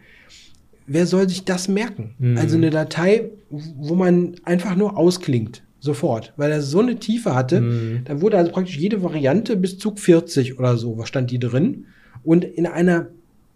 [0.88, 2.16] Wer soll sich das merken?
[2.18, 2.38] Mhm.
[2.38, 5.64] Also eine Datei, wo man einfach nur ausklingt.
[5.80, 7.62] Sofort, weil er so eine Tiefe hatte.
[7.62, 8.02] Mhm.
[8.06, 11.86] Da wurde also praktisch jede Variante bis Zug 40 oder so, was stand die drin.
[12.24, 13.10] Und in einer,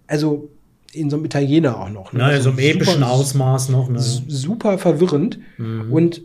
[0.06, 0.50] also
[0.94, 2.14] in so einem Italiener auch noch.
[2.14, 2.20] Ne?
[2.20, 3.90] Na, also so einem epischen Ausmaß noch.
[3.90, 4.00] Ne?
[4.00, 5.40] Super verwirrend.
[5.58, 5.92] Mhm.
[5.92, 6.22] Und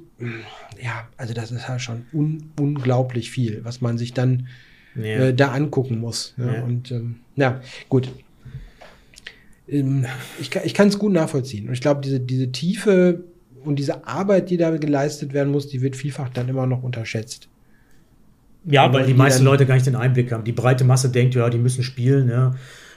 [0.82, 4.48] ja, also das ist halt schon un unglaublich viel, was man sich dann
[4.94, 5.02] ja.
[5.02, 6.34] äh, da angucken muss.
[6.36, 6.62] Ja, ja.
[6.62, 8.10] Und ähm, ja, gut.
[9.68, 10.04] Ähm,
[10.40, 11.68] ich, ich kann es gut nachvollziehen.
[11.68, 13.24] Und ich glaube, diese, diese Tiefe
[13.64, 17.48] und diese Arbeit, die da geleistet werden muss, die wird vielfach dann immer noch unterschätzt.
[18.64, 20.44] Ja, weil die, die meisten Leute gar nicht den Einblick haben.
[20.44, 22.54] Die breite Masse denkt, ja, die müssen spielen, ja.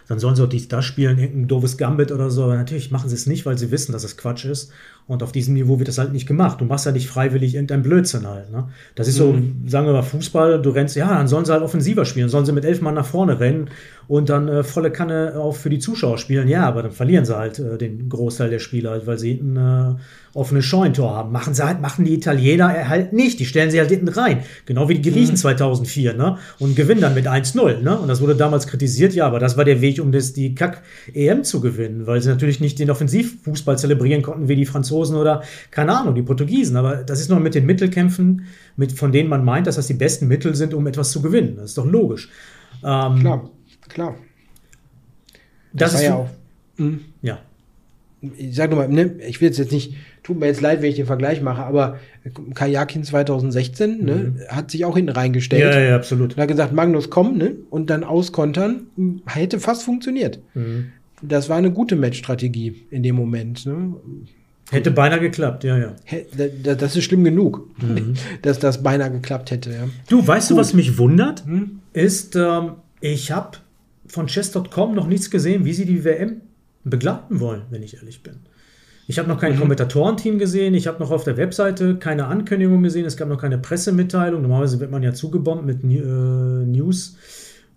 [0.08, 2.45] Dann sollen sie auch dies, das spielen, irgendein doofes Gambit oder so.
[2.45, 4.71] Aber natürlich machen sie es nicht, weil sie wissen, dass es Quatsch ist.
[5.05, 6.60] Und auf diesem Niveau wird das halt nicht gemacht.
[6.60, 8.51] Du machst ja nicht freiwillig irgendein Blödsinn halt.
[8.51, 8.69] Ne?
[8.95, 9.67] Das ist so, mhm.
[9.67, 12.45] sagen wir mal, Fußball, du rennst, ja, dann sollen sie halt offensiver spielen, dann sollen
[12.45, 13.69] sie mit elf Mann nach vorne rennen
[14.10, 16.50] und dann äh, volle Kanne auch für die Zuschauer spielen.
[16.50, 19.56] Ja, aber dann verlieren sie halt äh, den Großteil der Spieler, halt, weil sie hinten
[19.56, 19.95] äh,
[20.34, 21.32] offenes Scheunentor haben.
[21.32, 23.39] Machen sie halt, machen die Italiener halt nicht.
[23.39, 24.39] Die stellen sie halt hinten rein.
[24.65, 25.38] Genau wie die Griechen mhm.
[25.38, 26.38] 2004, ne?
[26.60, 27.98] Und gewinnen dann mit 1-0, ne?
[27.98, 31.43] Und das wurde damals kritisiert, ja, aber das war der Weg, um das, die Kack-EM
[31.43, 35.43] zu gewinnen, weil sie natürlich nicht den Offensivfußball zelebrieren konnten wie die Franzosen Franzosen oder
[35.72, 36.78] keine Ahnung, die Portugiesen.
[36.78, 38.45] Aber das ist nur mit den Mittelkämpfen,
[38.76, 41.56] mit, von denen man meint, dass das die besten Mittel sind, um etwas zu gewinnen.
[41.58, 42.30] Das ist doch logisch.
[42.84, 43.50] Ähm, klar,
[43.89, 44.15] klar.
[45.73, 46.30] Das, das ist ja auch.
[46.78, 46.99] Mh.
[47.21, 47.39] Ja.
[48.38, 50.89] Ich sag nur mal, ne, ich will es jetzt nicht, tut mir jetzt leid, wenn
[50.89, 51.99] ich den Vergleich mache, aber
[52.54, 54.39] Kajakin 2016 ne, mhm.
[54.49, 55.73] hat sich auch hinten reingestellt.
[55.73, 56.36] Ja, ja, absolut.
[56.36, 57.56] Und hat gesagt, Magnus, komm, ne?
[57.69, 58.88] Und dann auskontern,
[59.25, 60.39] hätte fast funktioniert.
[60.54, 60.91] Mhm.
[61.21, 63.65] Das war eine gute Matchstrategie in dem Moment.
[63.65, 63.93] Ne?
[64.71, 65.95] Hätte beinahe geklappt, ja, ja.
[66.75, 68.13] Das ist schlimm genug, mhm.
[68.41, 69.89] dass das beinahe geklappt hätte, ja.
[70.10, 70.58] Du, weißt Gut.
[70.58, 71.45] du, was mich wundert?
[71.45, 71.80] Hm?
[71.93, 73.58] Ist, ähm, ich habe
[74.10, 76.41] von Chess.com noch nichts gesehen, wie sie die WM
[76.84, 78.38] begleiten wollen, wenn ich ehrlich bin.
[79.08, 79.60] Ich habe noch kein mhm.
[79.60, 83.58] Kommentatorenteam gesehen, ich habe noch auf der Webseite keine Ankündigung gesehen, es gab noch keine
[83.58, 84.41] Pressemitteilung.
[84.41, 87.17] Normalerweise wird man ja zugebombt mit äh, News.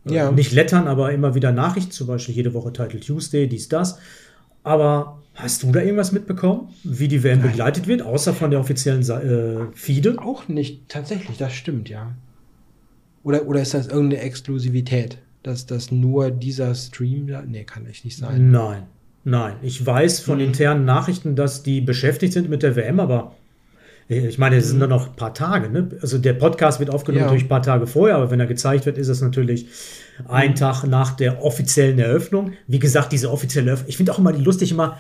[0.07, 0.31] Äh, ja.
[0.31, 3.99] Nicht Lettern, aber immer wieder Nachrichten, zum Beispiel jede Woche Title Tuesday, dies, das.
[4.63, 7.51] Aber Hast du da irgendwas mitbekommen, wie die WM Nein.
[7.51, 10.19] begleitet wird, außer von der offiziellen äh, Feede?
[10.19, 12.15] Auch nicht, tatsächlich, das stimmt, ja.
[13.23, 17.31] Oder, oder ist das irgendeine Exklusivität, dass das nur dieser Stream?
[17.47, 18.51] Nee, kann echt nicht sein.
[18.51, 18.85] Nein,
[19.25, 19.55] nein.
[19.63, 20.47] Ich weiß von mhm.
[20.47, 23.35] internen Nachrichten, dass die beschäftigt sind mit der WM, aber
[24.09, 25.71] ich meine, es sind nur noch ein paar Tage.
[25.71, 25.89] Ne?
[26.01, 27.31] Also der Podcast wird aufgenommen ja.
[27.31, 29.67] durch ein paar Tage vorher, aber wenn er gezeigt wird, ist es natürlich
[30.29, 30.55] ein mhm.
[30.57, 32.53] Tag nach der offiziellen Eröffnung.
[32.67, 34.99] Wie gesagt, diese offizielle Eröffnung, ich finde auch immer die lustig immer,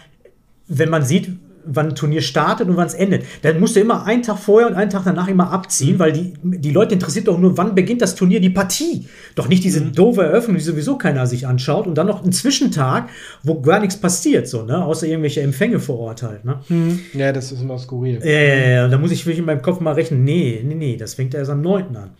[0.68, 1.30] wenn man sieht,
[1.64, 4.68] wann ein Turnier startet und wann es endet, dann musst du immer einen Tag vorher
[4.68, 5.98] und einen Tag danach immer abziehen, mhm.
[5.98, 9.06] weil die, die Leute interessiert doch nur, wann beginnt das Turnier, die Partie.
[9.34, 9.92] Doch nicht diese mhm.
[9.92, 13.08] doofe Eröffnung, die sowieso keiner sich anschaut und dann noch ein Zwischentag,
[13.42, 14.84] wo gar nichts passiert, so, ne?
[14.84, 16.60] Außer irgendwelche Empfänge vor Ort halt, ne?
[16.68, 17.00] Mhm.
[17.14, 18.20] Ja, das ist immer skurril.
[18.22, 20.96] Ja, ja, ja, da muss ich wirklich in meinem Kopf mal rechnen, nee, nee, nee,
[20.96, 21.96] das fängt erst am 9.
[21.96, 22.10] an.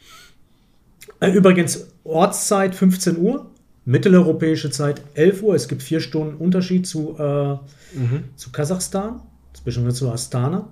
[1.20, 3.46] Äh, übrigens, Ortszeit 15 Uhr,
[3.84, 5.54] mitteleuropäische Zeit 11 Uhr.
[5.54, 7.52] Es gibt vier Stunden Unterschied zu, äh,
[7.96, 8.24] mhm.
[8.36, 9.20] zu Kasachstan,
[9.60, 10.68] beziehungsweise zu Astana.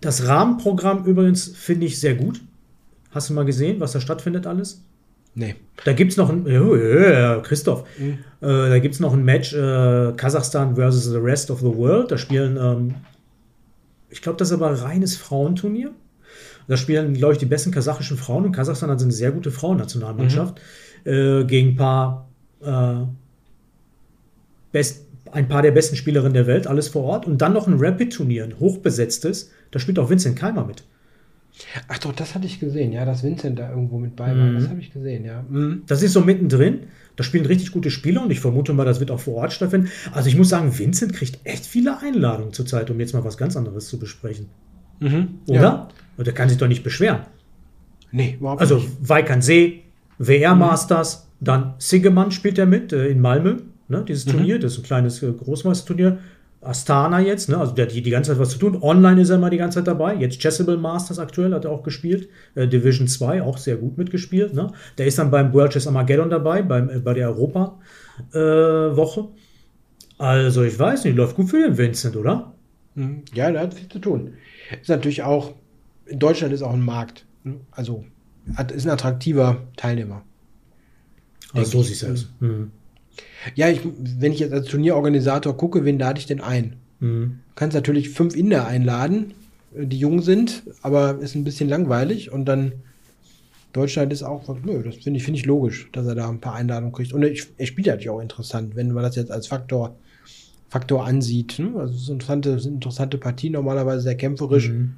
[0.00, 2.40] Das Rahmenprogramm übrigens finde ich sehr gut.
[3.10, 4.82] Hast du mal gesehen, was da stattfindet alles?
[5.34, 5.54] Nee.
[5.84, 8.18] Da gibt es noch ein, oh, ja, Christoph, Mhm.
[8.40, 12.10] äh, da gibt es noch ein Match äh, Kasachstan versus the rest of the world.
[12.10, 12.94] Da spielen, ähm,
[14.10, 15.90] ich glaube, das ist aber ein reines Frauenturnier.
[16.68, 20.60] Da spielen, glaube ich, die besten kasachischen Frauen und Kasachstan hat eine sehr gute Frauennationalmannschaft
[21.04, 22.28] äh, gegen ein paar,
[22.62, 23.04] äh,
[24.70, 27.26] best, ein paar der besten Spielerinnen der Welt, alles vor Ort.
[27.26, 29.50] Und dann noch ein Rapid-Turnier, ein hochbesetztes.
[29.70, 30.84] Da spielt auch Vincent Keimer mit.
[31.88, 34.34] Ach doch, das hatte ich gesehen, ja, dass Vincent da irgendwo mit bei war.
[34.34, 34.54] Mhm.
[34.54, 35.44] Das habe ich gesehen, ja.
[35.48, 35.82] Mhm.
[35.86, 36.80] Das ist so mittendrin.
[37.16, 39.88] Da spielen richtig gute Spieler und ich vermute mal, das wird auch vor Ort stattfinden.
[40.12, 43.56] Also ich muss sagen, Vincent kriegt echt viele Einladungen zurzeit, um jetzt mal was ganz
[43.56, 44.48] anderes zu besprechen.
[45.00, 45.40] Mhm.
[45.46, 45.60] Oder?
[45.60, 45.88] Ja.
[46.16, 47.20] Und der kann sich doch nicht beschweren.
[48.12, 48.88] Nee, überhaupt Also nicht.
[49.00, 49.82] Weikernsee,
[50.18, 53.58] WR Masters, dann Siggemann spielt er mit äh, in Malmö,
[53.92, 56.18] ne, dieses Turnier, das ist ein kleines äh, Großmeisterturnier.
[56.62, 58.80] Astana jetzt, ne, also der hat die, die ganze Zeit was zu tun.
[58.82, 60.14] Online ist er mal die ganze Zeit dabei.
[60.14, 62.28] Jetzt Chessable Masters aktuell hat er auch gespielt.
[62.54, 64.54] Äh, Division 2 auch sehr gut mitgespielt.
[64.54, 64.72] Ne?
[64.96, 69.28] Der ist dann beim World Chess Armageddon dabei, beim, äh, bei der Europa-Woche.
[70.18, 72.54] also ich weiß nicht, läuft gut für den Vincent, oder?
[72.94, 73.22] Mhm.
[73.34, 74.34] Ja, der hat viel zu tun.
[74.80, 75.54] Ist natürlich auch,
[76.06, 77.26] in Deutschland ist auch ein Markt.
[77.42, 77.56] ne?
[77.72, 78.04] Also
[78.54, 80.22] hat, ist ein attraktiver Teilnehmer.
[81.52, 82.28] Also so du es.
[82.40, 82.70] Mhm.
[83.54, 83.80] Ja, ich,
[84.18, 86.76] wenn ich jetzt als Turnierorganisator gucke, wen lade ich denn ein?
[87.00, 87.38] Mhm.
[87.48, 89.34] Du kannst natürlich fünf Inder einladen,
[89.76, 92.72] äh, die jung sind, aber ist ein bisschen langweilig und dann
[93.72, 96.54] Deutschland ist auch, nö, das finde ich, finde ich logisch, dass er da ein paar
[96.54, 97.12] Einladungen kriegt.
[97.14, 99.96] Und ich, er spielt natürlich auch interessant, wenn man das jetzt als Faktor,
[100.68, 101.58] Faktor ansieht.
[101.58, 101.72] Ne?
[101.78, 104.92] Also es interessante, sind interessante Partie, normalerweise sehr kämpferisch, Mhm.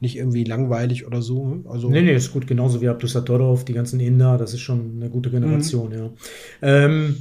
[0.00, 1.46] nicht irgendwie langweilig oder so.
[1.48, 1.60] ne?
[1.70, 2.46] Also Nee, nee, ist gut.
[2.46, 6.10] Genauso wie Abdusatorov, die ganzen Inder, das ist schon eine gute Generation, ja.
[6.60, 7.16] Ähm,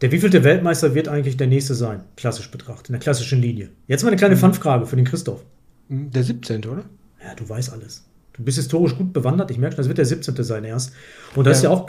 [0.00, 3.70] der wievielte Weltmeister wird eigentlich der nächste sein, klassisch betrachtet, in der klassischen Linie?
[3.86, 5.44] Jetzt mal eine kleine Fun-Frage für den Christoph.
[5.88, 6.84] hm, der 17., oder?
[7.22, 8.04] Ja, du weißt alles.
[8.34, 9.50] Du bist historisch gut bewandert.
[9.52, 10.42] Ich merke schon, das wird der 17.
[10.42, 10.92] sein erst.
[11.36, 11.70] Und das ist Ja.
[11.70, 11.86] ja auch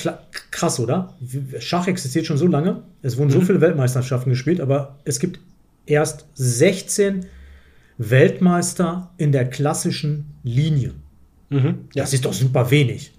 [0.51, 1.15] krass, oder?
[1.59, 2.83] Schach existiert schon so lange.
[3.01, 5.39] Es wurden so viele Weltmeisterschaften gespielt, aber es gibt
[5.87, 7.25] erst 16
[7.97, 10.93] Weltmeister in der klassischen Linie.
[11.49, 11.73] Ja.
[11.93, 13.13] Das ist doch super wenig.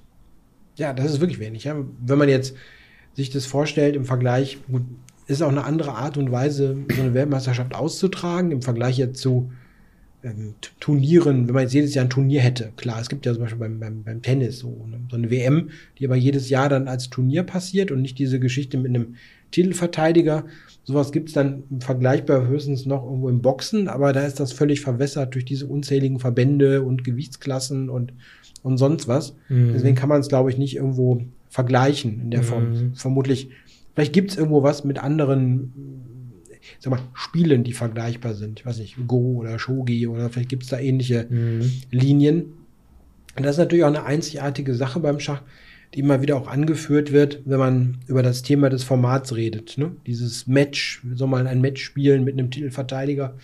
[0.77, 1.64] Ja, das ist wirklich wenig.
[1.64, 1.75] Ja.
[2.05, 2.55] Wenn man jetzt
[3.16, 4.83] sich das vorstellt im Vergleich, gut,
[5.26, 9.50] ist auch eine andere Art und Weise, so eine Weltmeisterschaft auszutragen, im Vergleich jetzt zu
[10.22, 12.72] ähm, Turnieren, wenn man jetzt jedes Jahr ein Turnier hätte.
[12.76, 15.70] Klar, es gibt ja zum Beispiel beim, beim, beim Tennis so, ne, so eine WM,
[15.98, 19.16] die aber jedes Jahr dann als Turnier passiert und nicht diese Geschichte mit einem
[19.50, 20.44] Titelverteidiger.
[20.85, 24.81] Sowas gibt es dann vergleichbar höchstens noch irgendwo im Boxen, aber da ist das völlig
[24.81, 28.12] verwässert durch diese unzähligen Verbände und Gewichtsklassen und,
[28.62, 29.35] und sonst was.
[29.48, 29.72] Mhm.
[29.72, 31.22] Deswegen kann man es, glaube ich, nicht irgendwo
[31.57, 32.71] vergleichen in der Form.
[32.71, 32.95] Mhm.
[32.95, 33.49] Vermutlich,
[33.95, 35.73] vielleicht gibt es irgendwo was mit anderen
[36.81, 38.61] sag mal, Spielen, die vergleichbar sind.
[38.61, 41.73] Ich weiß nicht, Go oder Shogi oder vielleicht gibt es da ähnliche Mhm.
[41.90, 42.45] Linien.
[43.37, 45.40] Und das ist natürlich auch eine einzigartige Sache beim Schach,
[45.95, 49.79] die immer wieder auch angeführt wird, wenn man über das Thema des Formats redet.
[49.79, 49.92] Ne?
[50.07, 53.35] Dieses Match, soll man ein Match spielen mit einem Titelverteidiger,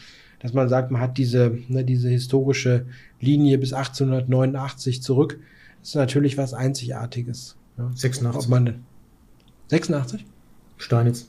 [0.40, 2.85] dass man sagt, man hat diese, ne, diese historische
[3.20, 5.40] Linie bis 1889 zurück.
[5.81, 7.57] Das ist natürlich was Einzigartiges.
[7.83, 7.90] Ja?
[7.97, 8.45] 86.
[8.45, 8.83] Ob man denn-
[9.68, 10.25] 86?
[10.77, 11.29] Steinitz.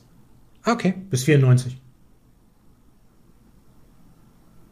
[0.62, 0.94] Ah, okay.
[1.10, 1.80] Bis 94.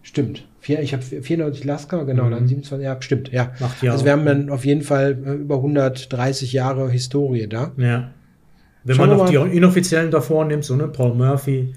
[0.03, 0.47] Stimmt.
[0.61, 2.31] Vier, ich habe 94 Lasker, genau, Mhm.
[2.31, 3.53] dann 27, ja, stimmt, ja.
[3.61, 3.93] Acht Jahre.
[3.95, 7.73] Also wir haben dann auf jeden Fall äh, über 130 Jahre Historie da.
[7.77, 8.11] Ja.
[8.85, 11.75] Wenn Schauen man noch die inoffiziellen davor nimmt, so ne, Paul Murphy,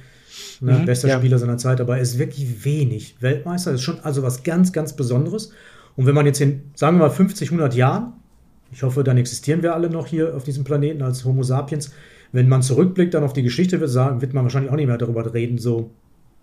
[0.59, 1.17] ne, Mhm, bester ja.
[1.19, 3.15] Spieler seiner Zeit, aber er ist wirklich wenig.
[3.21, 5.51] Weltmeister ist schon also was ganz, ganz Besonderes.
[5.95, 8.13] Und wenn man jetzt in, sagen wir mal, 50, 100 Jahren,
[8.75, 11.93] ich hoffe, dann existieren wir alle noch hier auf diesem Planeten als Homo sapiens,
[12.33, 15.33] wenn man zurückblickt dann auf die Geschichte, wird, wird man wahrscheinlich auch nicht mehr darüber
[15.33, 15.91] reden, so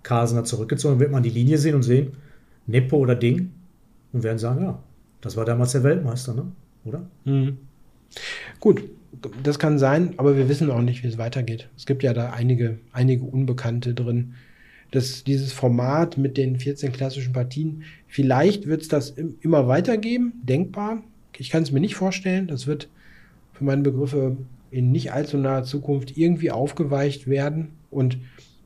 [0.03, 2.13] Carlsen hat zurückgezogen, wird man die Linie sehen und sehen,
[2.67, 3.51] Nepo oder Ding,
[4.15, 4.83] und werden sagen, ja,
[5.21, 6.51] das war damals der Weltmeister, ne?
[6.87, 7.07] oder?
[8.61, 8.83] Gut,
[9.43, 11.69] das kann sein, aber wir wissen auch nicht, wie es weitergeht.
[11.77, 14.35] Es gibt ja da einige, einige Unbekannte drin.
[14.91, 20.33] Das, dieses Format mit den 14 klassischen Partien, vielleicht wird es das im, immer weitergeben,
[20.43, 21.03] denkbar.
[21.39, 22.47] Ich kann es mir nicht vorstellen.
[22.47, 22.89] Das wird
[23.53, 24.37] für meine Begriffe
[24.71, 28.19] in nicht allzu naher Zukunft irgendwie aufgeweicht werden und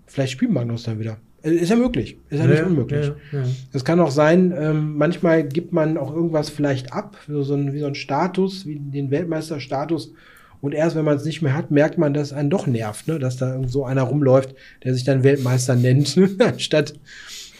[0.06, 1.16] vielleicht spielt Magnus dann wieder.
[1.42, 3.12] Äh, Ist ja möglich, ist ja, nicht unmöglich.
[3.32, 3.44] Ja, ja.
[3.72, 7.72] Es kann auch sein, ähm, manchmal gibt man auch irgendwas vielleicht ab, so, so ein,
[7.72, 10.12] wie so ein Status, wie den Weltmeisterstatus.
[10.60, 13.08] Und erst wenn man es nicht mehr hat, merkt man, dass es einen doch nervt,
[13.08, 13.18] ne?
[13.18, 16.94] dass da so einer rumläuft, der sich dann Weltmeister nennt, anstatt,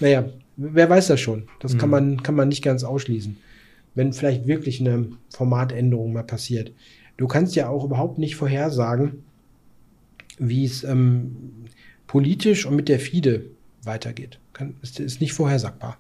[0.01, 0.25] naja,
[0.57, 1.45] wer weiß das schon.
[1.61, 1.93] Das kann, Mhm.
[1.93, 3.37] man, kann man nicht ganz ausschließen.
[3.97, 6.73] Wenn vielleicht wirklich eine Formatänderung mal passiert.
[7.17, 9.25] Du kannst ja auch überhaupt nicht vorhersagen,
[10.39, 11.65] wie es ähm,
[12.07, 13.47] politisch und mit der FIDE
[13.83, 14.39] weitergeht.
[14.53, 15.97] Kann, ist, ist nicht vorhersagbar.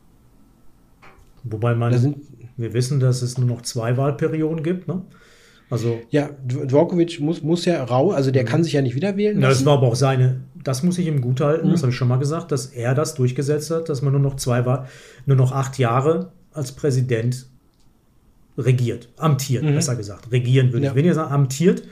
[1.42, 2.18] Wobei man, sind,
[2.56, 4.88] wir wissen, dass es nur noch zwei Wahlperioden gibt.
[4.88, 5.02] Ne?
[5.70, 9.38] Also, Ja, Dvorkovic muss, muss ja rau, also der kann sich ja nicht wieder wählen.
[9.38, 11.72] na, das war aber auch seine, das muss ich ihm gutehalten, Mhm.
[11.72, 14.36] das habe ich schon mal gesagt, dass er das durchgesetzt hat, dass man nur noch
[14.36, 14.86] zwei war,
[15.24, 17.46] nur noch acht Jahre als Präsident
[18.58, 19.74] regiert, amtiert, Mhm.
[19.74, 20.30] besser gesagt.
[20.32, 20.92] Regieren würde Ja.
[20.92, 21.82] ich weniger sagen, amtiert.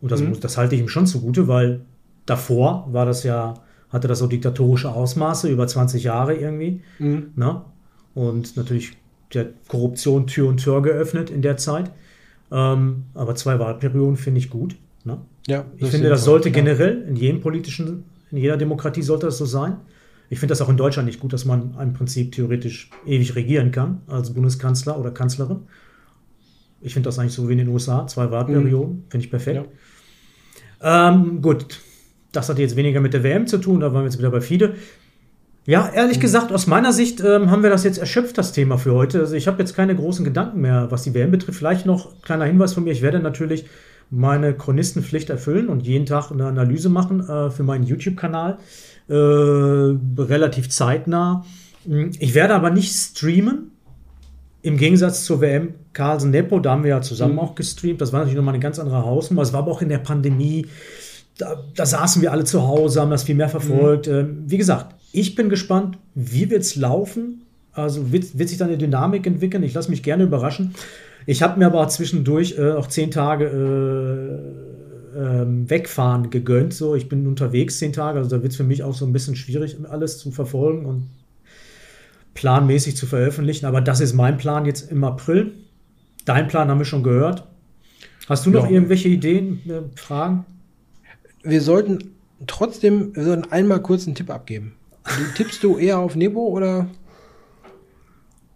[0.00, 0.38] Und das, Mhm.
[0.40, 1.80] das halte ich ihm schon zugute, weil
[2.26, 3.54] davor war das ja,
[3.90, 6.82] hatte das so diktatorische Ausmaße über 20 Jahre irgendwie.
[6.98, 7.28] Mhm.
[7.36, 7.62] Ne?
[8.14, 8.92] Und natürlich
[9.34, 11.90] der Korruption Tür und Tür geöffnet in der Zeit.
[12.50, 14.76] Ähm, aber zwei Wahlperioden finde ich gut.
[15.04, 15.18] Ne?
[15.46, 16.54] Ja, Ich finde, das sollte ja.
[16.54, 19.76] generell in jedem politischen, in jeder Demokratie sollte das so sein.
[20.30, 23.70] Ich finde das auch in Deutschland nicht gut, dass man im Prinzip theoretisch ewig regieren
[23.70, 25.60] kann als Bundeskanzler oder Kanzlerin.
[26.80, 29.68] Ich finde das eigentlich so wie in den USA, zwei Wahlperioden, finde ich perfekt.
[30.80, 31.80] Ähm, gut,
[32.32, 34.40] das hat jetzt weniger mit der WM zu tun, da waren wir jetzt wieder bei
[34.40, 34.74] FIDE.
[35.66, 38.94] Ja, ehrlich gesagt, aus meiner Sicht ähm, haben wir das jetzt erschöpft, das Thema für
[38.94, 39.20] heute.
[39.20, 41.58] Also ich habe jetzt keine großen Gedanken mehr, was die WM betrifft.
[41.58, 43.66] Vielleicht noch kleiner Hinweis von mir, ich werde natürlich
[44.10, 48.58] meine Chronistenpflicht erfüllen und jeden Tag eine Analyse machen äh, für meinen YouTube-Kanal.
[49.08, 51.44] Äh, relativ zeitnah.
[52.18, 53.72] Ich werde aber nicht streamen.
[54.62, 57.38] Im Gegensatz zur WM Carlsen Nepo, da haben wir ja zusammen Mhm.
[57.40, 58.00] auch gestreamt.
[58.00, 59.42] Das war natürlich nochmal eine ganz andere Hausnummer.
[59.42, 60.66] Es war aber auch in der Pandemie.
[61.38, 64.08] Da, da saßen wir alle zu Hause, haben das viel mehr verfolgt.
[64.08, 67.42] Ähm, wie gesagt, ich bin gespannt, wie wird es laufen.
[67.72, 69.62] Also wird, wird sich da eine Dynamik entwickeln.
[69.62, 70.74] Ich lasse mich gerne überraschen.
[71.26, 76.74] Ich habe mir aber auch zwischendurch äh, auch zehn Tage äh, ähm, wegfahren gegönnt.
[76.74, 78.18] So, ich bin unterwegs zehn Tage.
[78.18, 81.08] Also da wird es für mich auch so ein bisschen schwierig, alles zu verfolgen und
[82.38, 83.66] planmäßig zu veröffentlichen.
[83.66, 85.54] Aber das ist mein Plan jetzt im April.
[86.24, 87.48] Dein Plan haben wir schon gehört.
[88.28, 88.70] Hast du noch Ja.
[88.70, 90.44] irgendwelche Ideen, äh, Fragen?
[91.42, 92.12] Wir sollten
[92.46, 94.74] trotzdem, wir sollten einmal kurz einen Tipp abgeben.
[95.36, 96.86] Tippst du eher auf Nebo oder?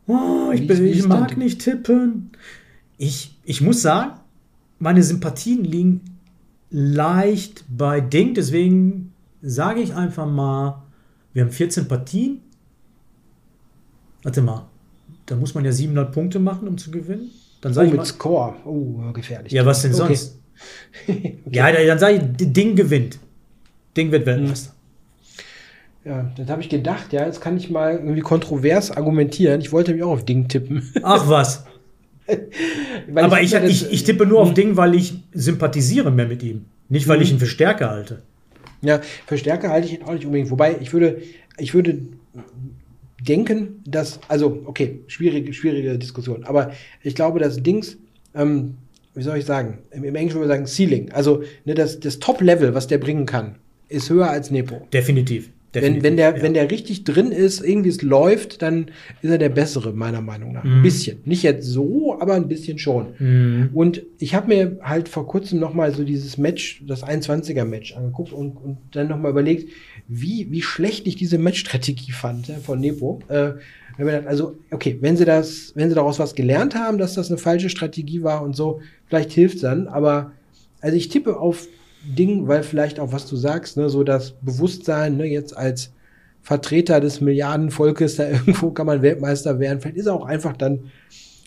[0.06, 2.30] Oh, ich, bin, ich mag nicht tippen.
[2.98, 4.12] Ich, ich muss sagen,
[4.78, 6.02] meine Sympathien liegen
[6.70, 8.34] leicht bei Ding.
[8.34, 10.84] Deswegen sage ich einfach mal,
[11.32, 12.42] wir haben 14 Partien.
[14.22, 14.68] Warte mal,
[15.26, 17.30] da muss man ja 700 Punkte machen, um zu gewinnen.
[17.60, 18.54] Dann Oh, sage ich mit mal, Score.
[18.64, 19.52] Oh, gefährlich.
[19.52, 20.14] ja, was denn Okay.
[20.14, 20.38] sonst?
[21.50, 23.18] Ja, dann sage ich, Ding gewinnt.
[23.96, 24.72] Ding wird Weltmeister.
[26.04, 29.60] Ja, das habe ich gedacht, ja, jetzt kann ich mal irgendwie kontrovers argumentieren.
[29.60, 30.90] Ich wollte mich auch auf Ding tippen.
[31.02, 31.64] Ach was.
[33.14, 36.64] Aber ich, ich, das- ich tippe nur auf Ding, weil ich sympathisiere mehr mit ihm.
[36.88, 37.22] Nicht, weil Mhm.
[37.22, 38.22] ich ihn für stärker halte.
[38.82, 40.50] Ja, für Stärke halte ich ihn auch nicht unbedingt.
[40.50, 41.22] Wobei, ich würde,
[41.56, 42.00] ich würde
[43.22, 46.44] denken, dass, also, okay, schwierige, schwierige Diskussion.
[46.44, 47.98] Aber ich glaube, dass Dings,
[48.34, 48.74] ähm,
[49.14, 51.12] wie soll ich sagen, im, im Englischen würde man sagen Ceiling.
[51.12, 53.56] Also, ne, das, das Top-Level, was der bringen kann,
[53.88, 54.86] ist höher als Nepo.
[54.92, 55.50] Definitiv.
[55.74, 56.42] Wenn, Definitiv, wenn, der, ja.
[56.42, 58.90] wenn der richtig drin ist, irgendwie es läuft, dann
[59.22, 60.64] ist er der Bessere, meiner Meinung nach.
[60.64, 60.82] Ein Mhm.
[60.82, 61.18] bisschen.
[61.24, 63.14] Nicht jetzt so, aber ein bisschen schon.
[63.18, 63.70] Mhm.
[63.72, 68.34] Und ich habe mir halt vor kurzem noch mal so dieses Match, das 21er-Match angeguckt
[68.34, 69.70] und, und dann noch mal überlegt,
[70.08, 73.20] wie, wie schlecht ich diese Matchstrategie fand ja, von Nepo.
[73.28, 73.52] Äh,
[74.26, 77.68] also, okay, wenn sie das, wenn sie daraus was gelernt haben, dass das eine falsche
[77.68, 80.32] Strategie war und so, vielleicht hilft dann, aber
[80.80, 81.68] also ich tippe auf
[82.04, 85.92] Ding, weil vielleicht auch, was du sagst, ne, so das Bewusstsein, ne, jetzt als
[86.42, 89.80] Vertreter des Milliardenvolkes, da irgendwo kann man Weltmeister werden.
[89.80, 90.80] Vielleicht ist er auch einfach dann,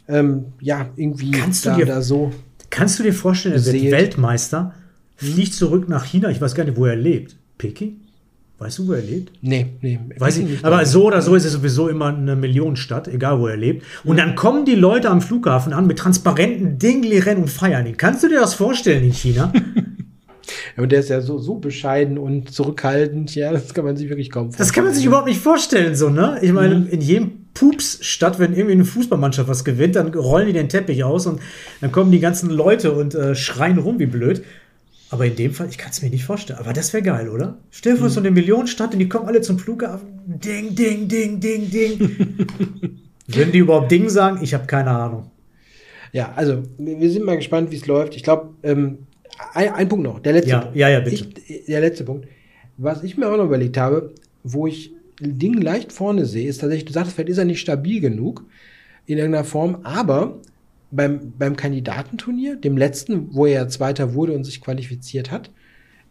[0.08, 2.32] ähm, ja, irgendwie Kannst du da, dir- da so.
[2.70, 3.92] Kannst du dir vorstellen, er wird Beseelt.
[3.94, 4.74] Weltmeister,
[5.18, 7.36] fliegt zurück nach China, ich weiß gar nicht, wo er lebt.
[7.58, 8.02] Peking?
[8.58, 9.34] Weißt du, wo er lebt?
[9.42, 10.00] Nee, nee.
[10.18, 10.64] Weiß ich nicht.
[10.64, 13.84] Aber so oder so ist es sowieso immer eine Millionenstadt, egal wo er lebt.
[14.06, 17.98] Und dann kommen die Leute am Flughafen an mit transparenten Dingli rennen und feiern ihn.
[17.98, 19.52] Kannst du dir das vorstellen in China?
[20.78, 24.10] Ja, und der ist ja so, so bescheiden und zurückhaltend, ja, das kann man sich
[24.10, 24.68] wirklich kaum vorstellen.
[24.68, 26.38] Das kann man sich überhaupt nicht vorstellen, so, ne?
[26.44, 26.88] Ich meine, Mhm.
[26.88, 31.26] in jedem Pups-Stadt, wenn irgendwie eine Fußballmannschaft was gewinnt, dann rollen die den Teppich aus
[31.26, 31.40] und
[31.82, 34.44] dann kommen die ganzen Leute und äh, schreien rum wie blöd.
[35.12, 36.60] Aber in dem Fall, ich kann es mir nicht vorstellen.
[36.60, 37.58] Aber das wäre geil, oder?
[37.72, 38.12] Stell dir vor, Mhm.
[38.14, 40.08] so eine Millionenstadt und die kommen alle zum Flughafen.
[40.26, 42.00] Ding, ding, ding, ding, ding.
[43.28, 44.40] Würden die überhaupt Ding sagen?
[44.42, 45.32] Ich habe keine Ahnung.
[46.12, 48.16] Ja, also, wir wir sind mal gespannt, wie es läuft.
[48.16, 49.00] Ich glaube, ähm,
[49.54, 50.76] ein, ein Punkt noch, der letzte Ja, Punkt.
[50.78, 51.16] ja, ja, bitte.
[51.16, 52.28] Ich, der letzte Punkt.
[52.78, 56.86] Was ich mir auch noch überlegt habe, wo ich Ding leicht vorne sehe, ist tatsächlich,
[56.86, 58.44] du sagst, vielleicht ist er nicht stabil genug
[59.06, 60.40] in irgendeiner Form, aber
[60.96, 65.52] beim, beim Kandidatenturnier, dem letzten, wo er Zweiter wurde und sich qualifiziert hat,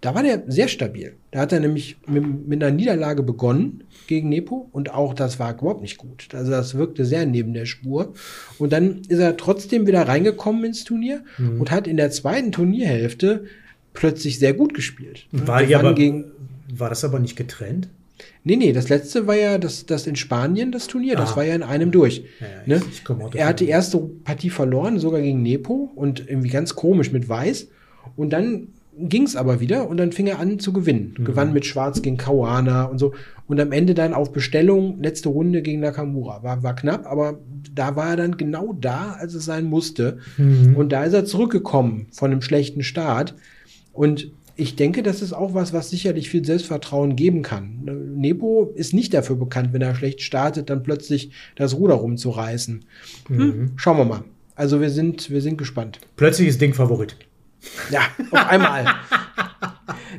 [0.01, 1.16] da war der sehr stabil.
[1.30, 5.55] Da hat er nämlich mit, mit einer Niederlage begonnen gegen Nepo und auch das war
[5.59, 6.28] überhaupt nicht gut.
[6.35, 8.12] Also das wirkte sehr neben der Spur.
[8.59, 11.61] Und dann ist er trotzdem wieder reingekommen ins Turnier Mhm.
[11.61, 13.45] und hat in der zweiten Turnierhälfte
[13.95, 15.26] plötzlich sehr gut gespielt.
[15.32, 16.32] War, ja, aber, gegen,
[16.76, 17.89] war das aber nicht getrennt?
[18.47, 21.16] Nee, nee, das letzte war ja das, das in Spanien, das Turnier.
[21.16, 21.36] Das Ah.
[21.36, 22.24] war ja in einem durch.
[22.66, 22.82] Ja, ne?
[23.34, 27.68] er hat die erste Partie verloren, sogar gegen Nepo und irgendwie ganz komisch mit Weiß.
[28.16, 31.14] Und dann ging es aber wieder und dann fing er an zu gewinnen.
[31.18, 31.24] Mhm.
[31.24, 33.14] Gewann mit Schwarz gegen Kawana und so.
[33.49, 36.42] Und am Ende dann auf Bestellung, letzte Runde gegen Nakamura.
[36.42, 37.38] War, war knapp, aber
[37.74, 40.18] da war er dann genau da, als es sein musste.
[40.36, 40.76] Mhm.
[40.76, 43.34] Und da ist er zurückgekommen von einem schlechten Start.
[43.92, 47.80] Und ich denke, das ist auch was, was sicherlich viel Selbstvertrauen geben kann.
[48.16, 52.84] Nepo ist nicht dafür bekannt, wenn er schlecht startet, dann plötzlich das Ruder rumzureißen.
[53.28, 53.38] Mhm.
[53.38, 54.24] Hm, schauen wir mal.
[54.55, 55.98] Also wir sind, wir sind gespannt.
[56.16, 57.16] Plötzlich ist Ding Favorit.
[57.90, 58.86] Ja, auf einmal.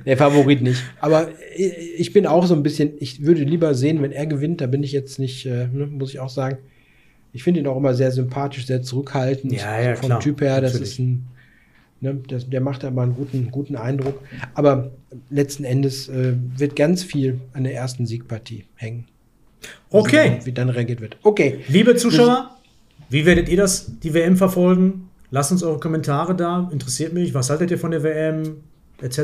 [0.05, 0.83] Der Favorit nicht.
[0.99, 4.67] Aber ich bin auch so ein bisschen, ich würde lieber sehen, wenn er gewinnt, da
[4.67, 6.57] bin ich jetzt nicht, äh, ne, muss ich auch sagen.
[7.31, 9.53] Ich finde ihn auch immer sehr sympathisch, sehr zurückhaltend.
[9.53, 10.91] Ja, ja, vom klar, Typ her, das natürlich.
[10.93, 11.27] ist ein,
[12.13, 14.21] ne, das, der macht aber einen guten, guten Eindruck.
[14.53, 14.91] Aber
[15.29, 19.05] letzten Endes äh, wird ganz viel an der ersten Siegpartie hängen.
[19.89, 20.39] Okay.
[20.43, 21.17] Wie dann reagiert wird.
[21.23, 21.59] Okay.
[21.67, 22.51] Liebe Zuschauer,
[23.09, 25.09] wie werdet ihr das, die WM verfolgen?
[25.31, 26.69] Lasst uns eure Kommentare da.
[26.71, 27.33] Interessiert mich.
[27.33, 28.57] Was haltet ihr von der WM?
[29.01, 29.19] Etc.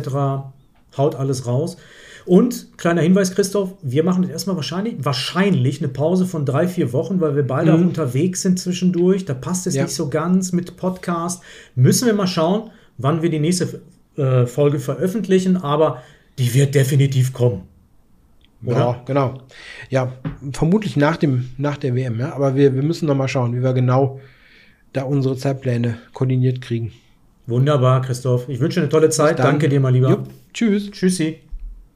[0.97, 1.77] Haut alles raus.
[2.25, 6.93] Und kleiner Hinweis, Christoph, wir machen jetzt erstmal wahrscheinlich, wahrscheinlich eine Pause von drei, vier
[6.93, 9.25] Wochen, weil wir beide auch unterwegs sind zwischendurch.
[9.25, 9.83] Da passt es Ja.
[9.83, 11.41] nicht so ganz mit Podcast.
[11.75, 13.81] Müssen wir mal schauen, wann wir die nächste
[14.17, 16.01] äh, Folge veröffentlichen, aber
[16.37, 17.63] die wird definitiv kommen.
[18.63, 18.77] Oder?
[18.77, 19.33] Ja, genau.
[19.89, 20.11] Ja,
[20.53, 22.33] vermutlich nach, dem, nach der WM, ja.
[22.33, 24.19] Aber wir, wir müssen noch mal schauen, wie wir genau
[24.93, 26.91] da unsere Zeitpläne koordiniert kriegen.
[27.47, 28.47] Wunderbar, Christoph.
[28.49, 29.39] Ich wünsche eine tolle Zeit.
[29.39, 30.09] Danke dir, mal lieber.
[30.11, 30.91] Jupp, tschüss.
[30.91, 31.39] Tschüssi.